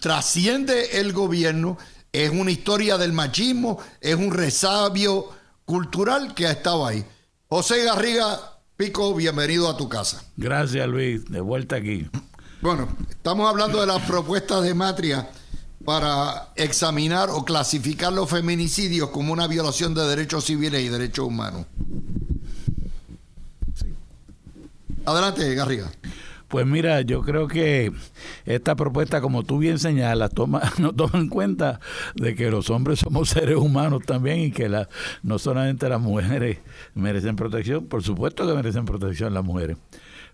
[0.01, 1.79] trasciende el gobierno,
[2.13, 5.29] es una historia del machismo, es un resabio
[5.65, 7.05] cultural que ha estado ahí.
[7.49, 10.23] José Garriga Pico, bienvenido a tu casa.
[10.37, 12.09] Gracias Luis, de vuelta aquí.
[12.61, 15.31] Bueno, estamos hablando de las propuestas de Matria
[15.85, 21.67] para examinar o clasificar los feminicidios como una violación de derechos civiles y derechos humanos.
[25.09, 25.91] Adelante, Garriga.
[26.49, 27.93] Pues mira, yo creo que
[28.47, 31.79] esta propuesta, como tú bien señalas, toma, no toma en cuenta
[32.15, 34.89] de que los hombres somos seres humanos también y que la,
[35.23, 36.59] no solamente las mujeres
[36.95, 39.77] merecen protección, por supuesto que merecen protección las mujeres,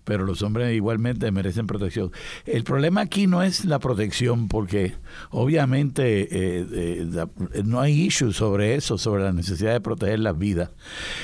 [0.05, 2.13] pero los hombres igualmente merecen protección.
[2.45, 4.95] El problema aquí no es la protección, porque
[5.31, 10.71] obviamente eh, eh, no hay issue sobre eso, sobre la necesidad de proteger las vidas.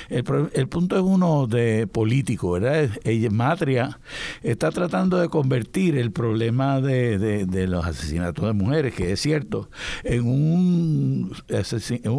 [0.08, 2.90] El, el punto es uno de político, ¿verdad?
[3.30, 4.00] Matria
[4.42, 9.68] está tratando de convertir el problema de, de, los asesinatos de mujeres, que es cierto,
[10.04, 11.36] en un,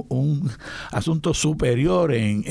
[0.10, 0.52] un
[0.92, 2.44] asunto superior en,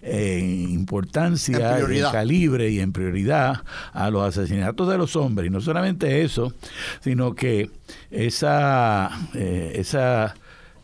[0.00, 5.48] en, importancia, en, calibre y en prioridad a los asesinatos de los hombres.
[5.48, 6.52] Y no solamente eso,
[7.00, 7.70] sino que
[8.12, 10.36] esa, eh, esa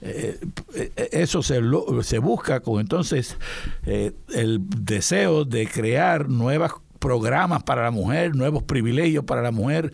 [0.02, 0.40] eh,
[1.12, 1.60] eso se,
[2.02, 3.36] se busca con entonces
[3.86, 9.92] eh, el deseo de crear nuevas programas para la mujer, nuevos privilegios para la mujer.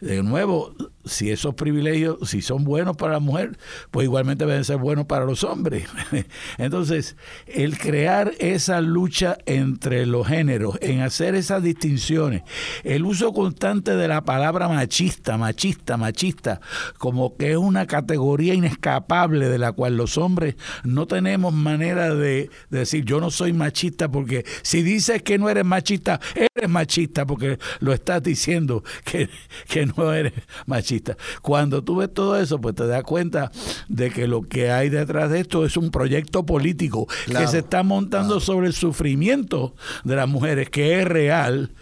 [0.00, 0.74] De nuevo,
[1.06, 3.56] si esos privilegios, si son buenos para la mujer,
[3.90, 5.88] pues igualmente deben ser buenos para los hombres.
[6.58, 7.16] Entonces,
[7.46, 12.42] el crear esa lucha entre los géneros, en hacer esas distinciones,
[12.84, 16.60] el uso constante de la palabra machista, machista, machista,
[16.98, 22.50] como que es una categoría inescapable de la cual los hombres no tenemos manera de,
[22.68, 27.58] decir yo no soy machista porque si dices que no eres machista, eres machista porque
[27.78, 29.30] lo estás diciendo que,
[29.68, 30.32] que no eres
[30.66, 31.16] machista.
[31.42, 33.50] Cuando tú ves todo eso, pues te das cuenta
[33.88, 37.82] de que lo que hay detrás de esto es un proyecto político que se está
[37.82, 39.74] montando sobre el sufrimiento
[40.04, 41.72] de las mujeres, que es real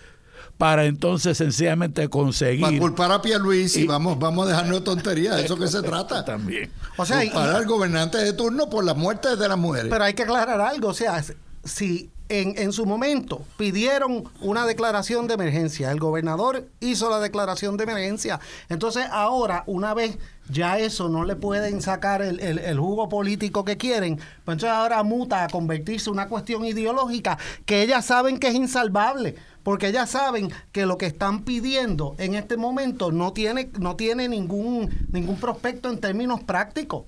[0.59, 2.61] para entonces sencillamente conseguir.
[2.63, 6.25] Para culpar a Pierluisi, y vamos, vamos a dejarnos tonterías, de eso que se trata.
[6.25, 6.71] También.
[6.97, 9.89] O sea, culpar al gobernante de turno por las muertes de las mujeres.
[9.91, 11.23] Pero hay que aclarar algo, o sea,
[11.65, 15.91] si en, en, su momento pidieron una declaración de emergencia.
[15.91, 18.41] El gobernador hizo la declaración de emergencia.
[18.69, 20.19] Entonces ahora, una vez
[20.49, 25.03] ya eso no le pueden sacar el, el, jugo político que quieren, pues entonces ahora
[25.03, 29.37] muta a convertirse en una cuestión ideológica que ellas saben que es insalvable.
[29.63, 34.29] Porque ellas saben que lo que están pidiendo en este momento no tiene, no tiene
[34.29, 37.05] ningún, ningún prospecto en términos prácticos.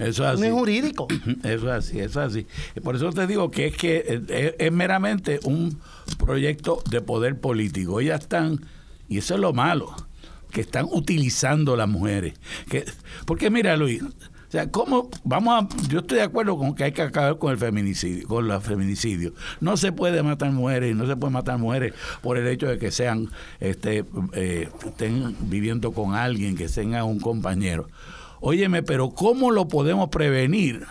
[0.00, 0.50] Eso es así.
[0.50, 1.06] jurídico.
[1.44, 2.46] Eso es así, eso es así.
[2.82, 5.78] Por eso te digo que es que es, meramente un
[6.18, 8.00] proyecto de poder político.
[8.00, 8.60] Ellas están,
[9.08, 9.94] y eso es lo malo,
[10.50, 12.34] que están utilizando las mujeres.
[12.68, 12.84] Que,
[13.26, 14.02] porque mira, Luis,
[14.50, 15.88] o sea, ¿cómo vamos a.?
[15.88, 19.32] Yo estoy de acuerdo con que hay que acabar con el feminicidio, con los feminicidios.
[19.60, 22.90] No se puede matar mujeres, no se puede matar mujeres por el hecho de que
[22.90, 23.30] sean,
[23.60, 27.86] este, eh, estén viviendo con alguien, que tengan un compañero.
[28.40, 30.86] Óyeme, pero ¿cómo lo podemos prevenir?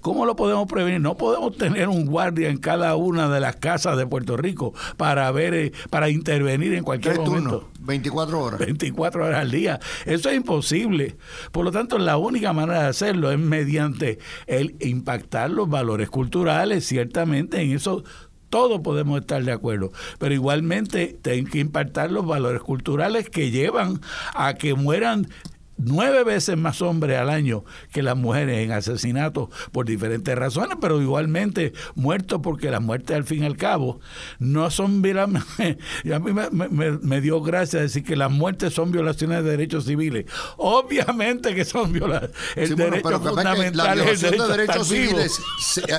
[0.00, 1.00] ¿Cómo lo podemos prevenir?
[1.00, 5.30] No podemos tener un guardia en cada una de las casas de Puerto Rico para
[5.30, 7.68] ver, eh, para intervenir en cualquier momento.
[7.80, 8.60] 24 horas.
[8.60, 9.78] 24 horas al día.
[10.06, 11.18] Eso es imposible.
[11.52, 16.86] Por lo tanto, la única manera de hacerlo es mediante el impactar los valores culturales.
[16.86, 18.02] Ciertamente, en eso
[18.48, 24.00] todos podemos estar de acuerdo, pero igualmente tienen que impactar los valores culturales que llevan
[24.34, 25.28] a que mueran
[25.84, 31.00] nueve veces más hombres al año que las mujeres en asesinatos por diferentes razones, pero
[31.00, 34.00] igualmente muertos porque las muertes al fin y al cabo
[34.38, 35.00] no son
[36.04, 40.26] y a mí me, dio gracia decir que las muertes son violaciones de derechos civiles.
[40.56, 42.36] Obviamente que son violaciones.
[42.56, 45.40] El derecho fundamental la violación de derechos civiles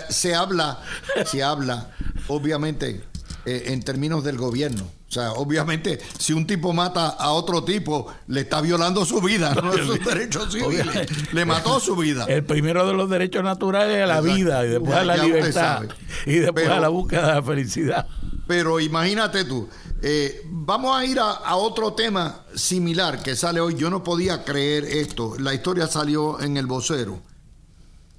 [0.09, 0.79] se, habla,
[1.25, 1.91] se habla,
[2.27, 3.01] obviamente,
[3.45, 8.07] eh, en términos del gobierno o sea, obviamente, si un tipo mata a otro tipo,
[8.27, 11.33] le está violando su vida, no sus derechos civiles.
[11.33, 12.23] Le mató su vida.
[12.29, 15.83] El primero de los derechos naturales es la vida, y después a la libertad,
[16.25, 18.07] y después a la búsqueda de la felicidad.
[18.47, 19.67] Pero imagínate tú,
[20.01, 23.75] eh, vamos a ir a, a, otro tema similar que sale hoy.
[23.75, 25.35] Yo no podía creer esto.
[25.39, 27.19] La historia salió en el vocero.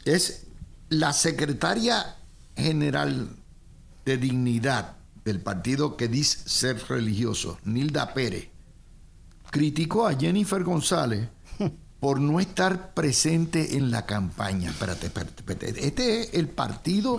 [0.04, 0.42] Es
[0.90, 2.16] la secretaria
[2.54, 3.30] general
[4.04, 8.48] de dignidad del partido que dice ser religioso, Nilda Pérez,
[9.50, 11.28] criticó a Jennifer González
[12.00, 14.70] por no estar presente en la campaña.
[14.70, 17.18] Espérate, espérate, Este es el partido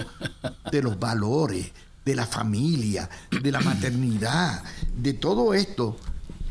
[0.72, 1.72] de los valores,
[2.04, 3.10] de la familia,
[3.42, 4.64] de la maternidad,
[4.96, 5.98] de todo esto.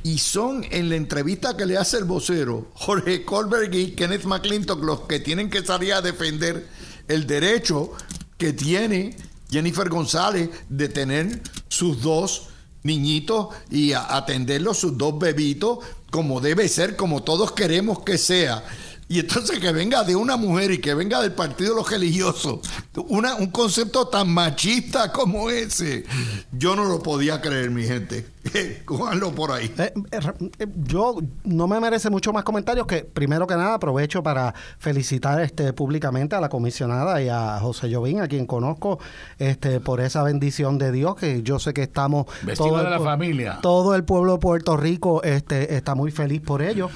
[0.05, 4.83] Y son en la entrevista que le hace el vocero, Jorge Colberg y Kenneth McClintock,
[4.83, 6.67] los que tienen que salir a defender
[7.09, 7.93] el derecho
[8.39, 9.17] que tiene
[9.53, 12.49] Jennifer González de tener sus dos
[12.83, 15.79] niñitos y atenderlos, sus dos bebitos,
[16.11, 18.65] como debe ser, como todos queremos que sea.
[19.13, 22.61] Y entonces que venga de una mujer y que venga del partido de los religiosos,
[23.09, 26.07] una, un concepto tan machista como ese,
[26.51, 28.33] yo no lo podía creer, mi gente.
[28.85, 29.73] Cójanlo por ahí.
[29.79, 30.21] Eh, eh,
[30.59, 35.41] eh, yo no me merece mucho más comentarios que, primero que nada, aprovecho para felicitar
[35.41, 38.99] este públicamente a la comisionada y a José Llovín, a quien conozco,
[39.39, 42.27] este por esa bendición de Dios, que yo sé que estamos...
[42.57, 43.59] Todo de la familia.
[43.63, 46.91] Todo el pueblo de Puerto Rico este, está muy feliz por ello.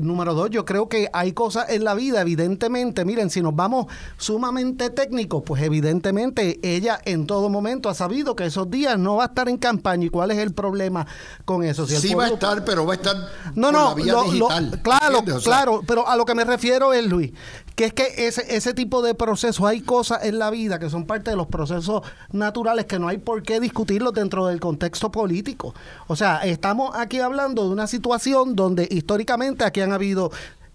[0.00, 3.86] número dos, yo creo que hay cosas en la vida, evidentemente, miren, si nos vamos
[4.16, 9.24] sumamente técnicos, pues evidentemente ella en todo momento ha sabido que esos días no va
[9.24, 10.06] a estar en campaña.
[10.06, 11.06] ¿Y cuál es el problema?
[11.44, 11.86] con eso.
[11.86, 13.16] Si el sí va a estar, pero va a estar
[13.54, 14.80] no, por no, la vía lo- lo- digital.
[14.82, 15.34] claro, ¿entiendes?
[15.36, 17.32] O sea, claro, pero a lo que me refiero es, Luis,
[17.74, 21.04] que es que ese, ese tipo de procesos, hay cosas en la vida que son
[21.06, 25.74] parte de los procesos naturales que no hay por qué discutirlos dentro del contexto político.
[26.06, 30.30] O sea, estamos aquí hablando de una situación donde históricamente aquí han habido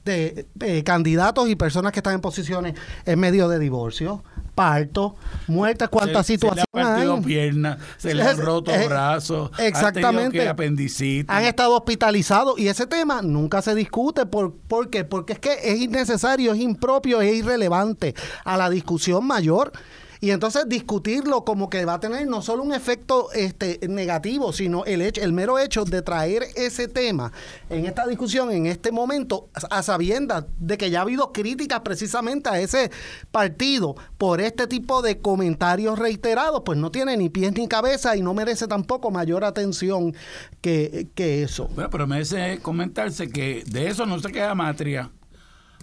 [0.08, 2.74] de, eh, candidatos y personas que están en posiciones
[3.05, 4.24] en medio de divorcio,
[4.55, 5.16] parto,
[5.47, 9.51] muertes, cuántas se, situaciones Se le han partido piernas, se le han roto eh, brazos,
[9.60, 10.41] exactamente.
[10.41, 11.30] han apendicitis.
[11.30, 14.26] Han estado hospitalizados y ese tema nunca se discute.
[14.26, 15.03] ¿Por, ¿por qué?
[15.03, 19.72] Porque es que es innecesario, es impropio, es irrelevante a la discusión mayor.
[20.20, 24.86] Y entonces discutirlo como que va a tener no solo un efecto este, negativo, sino
[24.86, 27.32] el, hecho, el mero hecho de traer ese tema
[27.70, 32.49] en esta discusión, en este momento, a sabiendas de que ya ha habido críticas precisamente
[32.49, 32.91] a ese
[33.32, 38.22] partido por este tipo de comentarios reiterados, pues no tiene ni pies ni cabeza y
[38.22, 40.15] no merece tampoco mayor atención
[40.61, 41.68] que, que eso.
[41.76, 45.11] Bueno, pero me hace comentarse que de eso no se queda matria.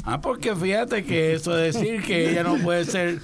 [0.03, 3.21] Ah, porque fíjate que eso de decir que ella no puede ser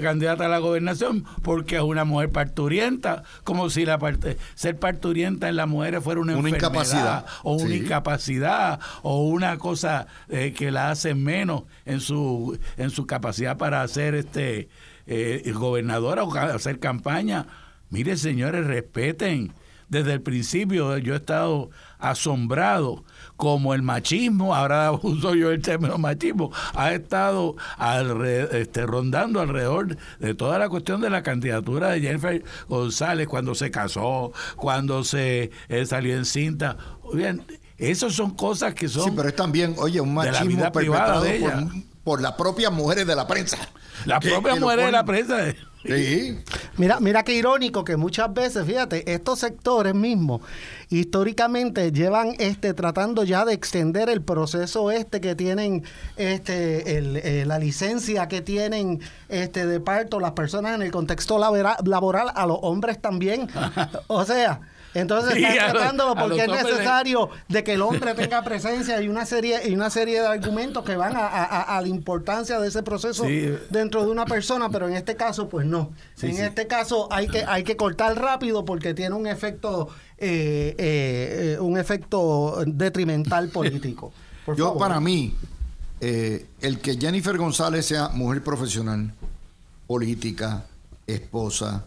[0.00, 5.48] candidata a la gobernación porque es una mujer parturienta, como si la parte, ser parturienta
[5.48, 7.26] en las mujeres fuera una, Una incapacidad.
[7.42, 7.76] o una Sí.
[7.80, 13.82] incapacidad o una cosa eh, que la hace menos en su en su capacidad para
[13.82, 14.68] hacer este
[15.06, 17.46] eh, gobernadora o hacer campaña.
[17.90, 19.52] Mire, señores, respeten.
[19.88, 23.04] Desde el principio yo he estado asombrado
[23.38, 29.96] como el machismo, ahora uso yo el término machismo, ha estado alre- este, rondando alrededor
[30.18, 35.50] de toda la cuestión de la candidatura de Jennifer González cuando se casó, cuando se
[35.68, 36.76] eh, salió en cinta.
[37.02, 37.42] Oigan,
[37.78, 40.72] esas son cosas que son Sí, pero es también, oye, un de la machismo vida
[40.72, 41.66] privada de por, ella.
[42.02, 43.56] por las propias mujeres de la prensa.
[44.04, 45.36] las propias mujeres de la prensa.
[45.84, 46.38] Sí.
[46.76, 50.42] Mira, mira qué irónico que muchas veces, fíjate, estos sectores mismos
[50.90, 55.84] históricamente llevan este tratando ya de extender el proceso este que tienen
[56.16, 61.38] este el, eh, la licencia que tienen este de parto las personas en el contexto
[61.38, 63.48] labora- laboral a los hombres también.
[64.08, 64.60] O sea,
[64.94, 69.26] entonces Sí, están tratándolo porque es necesario de que el hombre tenga presencia y una
[69.26, 72.68] serie y una serie de argumentos que van a, a- a- a la importancia de
[72.68, 73.52] ese proceso Sí.
[73.70, 75.92] dentro de una persona, pero en este caso, pues no.
[76.14, 76.42] Sí, en sí.
[76.42, 81.60] este caso hay que hay que cortar rápido porque tiene un efecto eh, eh, eh,
[81.60, 84.12] un efecto detrimental político.
[84.46, 84.78] Por Yo, favor.
[84.80, 85.34] para mí,
[86.00, 89.12] eh, el que Jennifer González sea mujer profesional,
[89.86, 90.64] política,
[91.06, 91.84] esposa,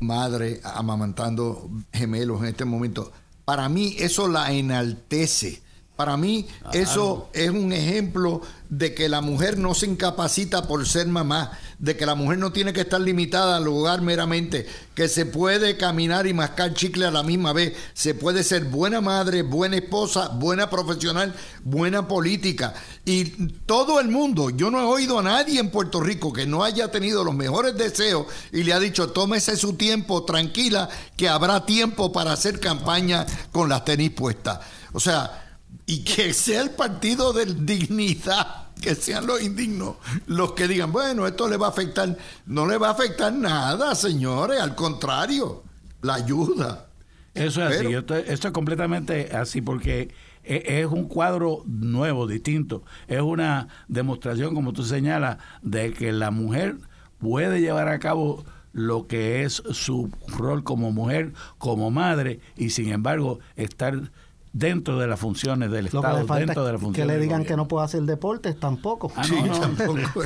[0.00, 3.12] madre, amamantando gemelos en este momento,
[3.44, 5.62] para mí eso la enaltece.
[5.98, 11.08] Para mí eso es un ejemplo de que la mujer no se incapacita por ser
[11.08, 15.26] mamá, de que la mujer no tiene que estar limitada al hogar meramente, que se
[15.26, 19.74] puede caminar y mascar chicle a la misma vez, se puede ser buena madre, buena
[19.74, 21.34] esposa, buena profesional,
[21.64, 22.74] buena política.
[23.04, 23.24] Y
[23.66, 26.92] todo el mundo, yo no he oído a nadie en Puerto Rico que no haya
[26.92, 32.12] tenido los mejores deseos y le ha dicho, tómese su tiempo, tranquila, que habrá tiempo
[32.12, 34.60] para hacer campaña con las tenis puestas.
[34.92, 35.47] O sea,
[35.88, 41.26] y que sea el partido de dignidad, que sean los indignos los que digan, bueno,
[41.26, 42.14] esto le va a afectar.
[42.44, 45.62] No le va a afectar nada, señores, al contrario,
[46.02, 46.88] la ayuda.
[47.32, 50.10] Eso es así, Pero- esto, esto es completamente así porque
[50.44, 52.82] e- es, un cuadro nuevo, distinto.
[53.06, 56.76] Es una demostración, como tú señalas, de que la mujer
[57.18, 62.90] puede llevar a cabo lo que es su rol como mujer, como madre, y sin
[62.90, 64.10] embargo estar
[64.52, 67.56] dentro de las funciones del Lo Estado, dentro de las es que le digan que
[67.56, 69.12] no puede hacer deportes tampoco.
[69.14, 69.58] Ah, Sí, no, no.
[69.60, 70.00] tampoco.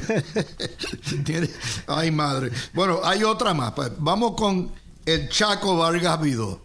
[1.86, 2.50] Ay, madre.
[2.74, 3.72] Bueno, hay otra más.
[3.72, 4.70] Pues, vamos con
[5.04, 6.60] el Chaco Vargas Vidó.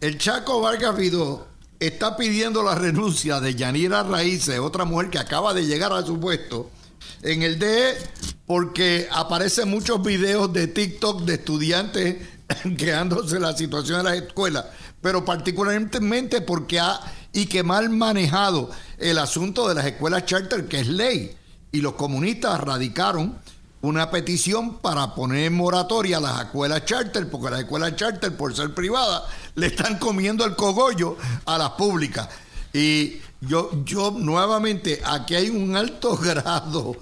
[0.00, 1.46] El Chaco Vargas Vidó
[1.78, 6.18] está pidiendo la renuncia de Yanira Raíces, otra mujer que acaba de llegar a su
[6.18, 6.70] puesto,
[7.22, 7.94] en el DE,
[8.46, 12.16] porque aparecen muchos videos de TikTok de estudiantes
[12.78, 14.66] quedándose la situación de las escuelas,
[15.02, 16.98] pero particularmente porque ha
[17.32, 21.36] y que mal manejado el asunto de las escuelas charter, que es ley.
[21.72, 23.38] Y los comunistas radicaron
[23.80, 28.74] una petición para poner en moratoria las escuelas charter, porque las escuelas charter, por ser
[28.74, 29.22] privadas,
[29.56, 32.28] le están comiendo el cogollo a las públicas.
[32.72, 36.96] Y yo, yo nuevamente, aquí hay un alto grado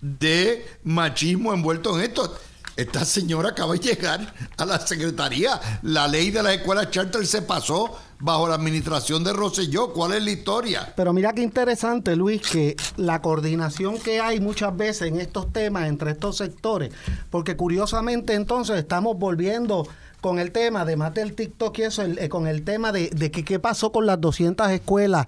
[0.00, 2.38] de machismo envuelto en esto.
[2.76, 5.60] Esta señora acaba de llegar a la secretaría.
[5.82, 9.92] La ley de las escuelas charter se pasó bajo la administración de Rosselló.
[9.92, 10.92] ¿Cuál es la historia?
[10.96, 15.88] Pero mira qué interesante, Luis, que la coordinación que hay muchas veces en estos temas
[15.88, 16.92] entre estos sectores,
[17.30, 19.86] porque curiosamente entonces estamos volviendo
[20.20, 23.58] con el tema, de más del TikTok y eso, eh, con el tema de, qué
[23.58, 25.26] pasó con las 200 escuelas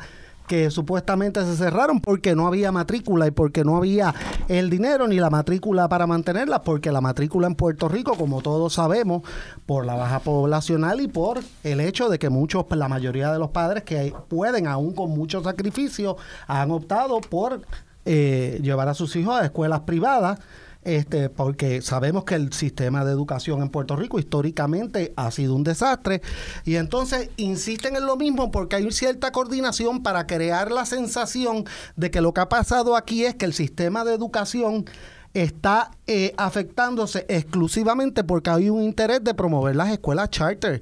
[0.53, 4.15] que supuestamente se cerraron porque no había matrícula y porque no había
[4.49, 8.75] el dinero ni la matrícula para mantenerlas, porque la matrícula en Puerto Rico, como todos
[8.75, 9.23] sabemos,
[9.65, 13.49] por la baja poblacional y por el hecho de que muchos, la mayoría de los
[13.49, 17.63] padres que pueden, aún con mucho sacrificio, han optado por
[18.05, 20.39] eh, llevar a sus hijos a escuelas privadas
[20.85, 25.63] este, porque sabemos que el sistema de educación en Puerto Rico históricamente ha sido un
[25.63, 26.23] desastre
[26.65, 31.65] y entonces insisten en lo mismo porque hay cierta coordinación para crear la sensación
[31.97, 34.85] de que lo que ha pasado aquí es que el sistema de educación
[35.35, 40.81] está eh, afectándose exclusivamente porque hay un interés de promover las escuelas charter.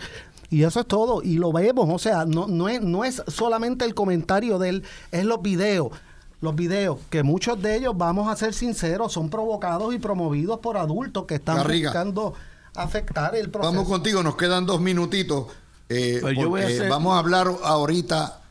[0.48, 1.22] Y eso es todo.
[1.22, 1.88] Y lo vemos.
[1.88, 5.92] O sea, no, no, es, no es solamente el comentario de él, es los videos
[6.40, 10.76] los videos, que muchos de ellos, vamos a ser sinceros, son provocados y promovidos por
[10.78, 12.34] adultos que están buscando
[12.74, 13.72] afectar el proceso.
[13.72, 15.46] Vamos contigo, nos quedan dos minutitos.
[15.88, 18.42] Eh, pues vamos a hablar ahorita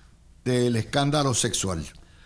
[0.45, 1.83] del escándalo sexual.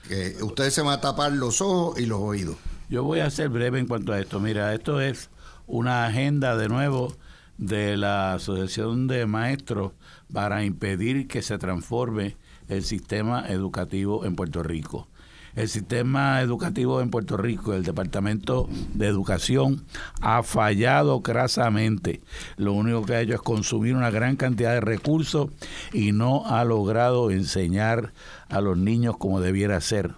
[0.08, 2.58] Que ustedes se van a tapar los ojos y los oídos.
[2.90, 4.40] Yo voy a ser breve en cuanto a esto.
[4.42, 5.30] Mira, esto es
[5.66, 7.16] una agenda de nuevo
[7.58, 9.94] de la Asociación de Maestros
[10.34, 12.36] para impedir que se transforme
[12.68, 15.08] el sistema educativo en Puerto Rico
[15.56, 19.86] el sistema educativo en Puerto Rico, el Departamento de Educación,
[20.22, 22.22] ha fallado crasamente.
[22.58, 25.50] Lo único que ha hecho es consumir una gran cantidad de recursos
[25.92, 28.14] y no ha logrado enseñar
[28.50, 30.16] a los niños como debiera ser.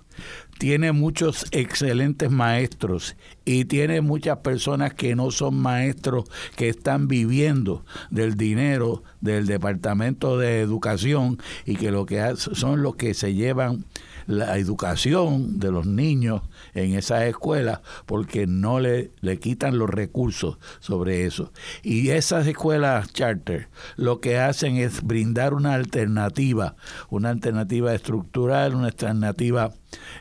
[0.57, 7.83] Tiene muchos excelentes maestros y tiene muchas personas que no son maestros que están viviendo
[8.09, 13.83] del dinero del Departamento de Educación y que lo que son los que se llevan
[14.27, 16.41] la educación de los niños
[16.73, 21.51] en esas escuelas porque no le, le quitan los recursos sobre eso.
[21.83, 26.75] Y esas escuelas charter lo que hacen es brindar una alternativa,
[27.09, 29.71] una alternativa estructural, una alternativa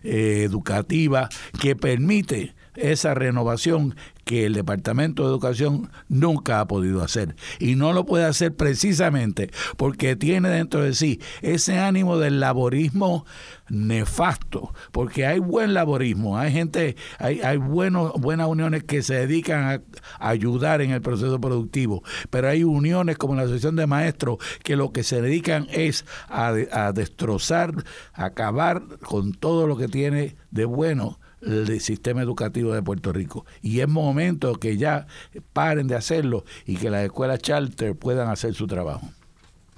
[0.03, 1.29] eh, educativa
[1.61, 3.95] que permite esa renovación
[4.25, 7.37] que el Departamento de Educación nunca ha podido hacer.
[7.59, 13.25] Y no lo puede hacer precisamente porque tiene dentro de sí ese ánimo del laborismo
[13.69, 19.65] nefasto, porque hay buen laborismo, hay gente, hay, hay buenos, buenas uniones que se dedican
[19.65, 19.81] a,
[20.19, 24.93] ayudar en el proceso productivo, pero hay uniones como la Asociación de Maestros que lo
[24.93, 27.73] que se dedican es a, a destrozar,
[28.13, 33.45] acabar con todo lo que tiene de bueno el sistema educativo de Puerto Rico.
[33.63, 35.07] Y es momento que ya
[35.53, 39.09] paren de hacerlo y que las escuelas charter puedan hacer su trabajo.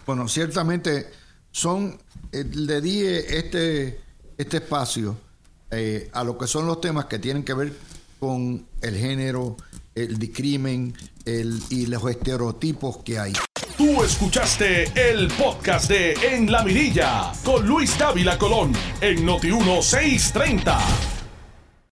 [0.06, 1.06] Bueno, ciertamente
[1.50, 1.98] son,
[2.32, 4.00] eh, le di este,
[4.38, 5.16] este espacio
[5.70, 7.72] eh, a lo que son los temas que tienen que ver
[8.20, 9.56] con el género,
[9.94, 10.94] el discrimen
[11.24, 13.32] el, y los estereotipos que hay.
[13.76, 21.15] Tú escuchaste el podcast de En la Mirilla con Luis Dávila Colón en Noti 1630.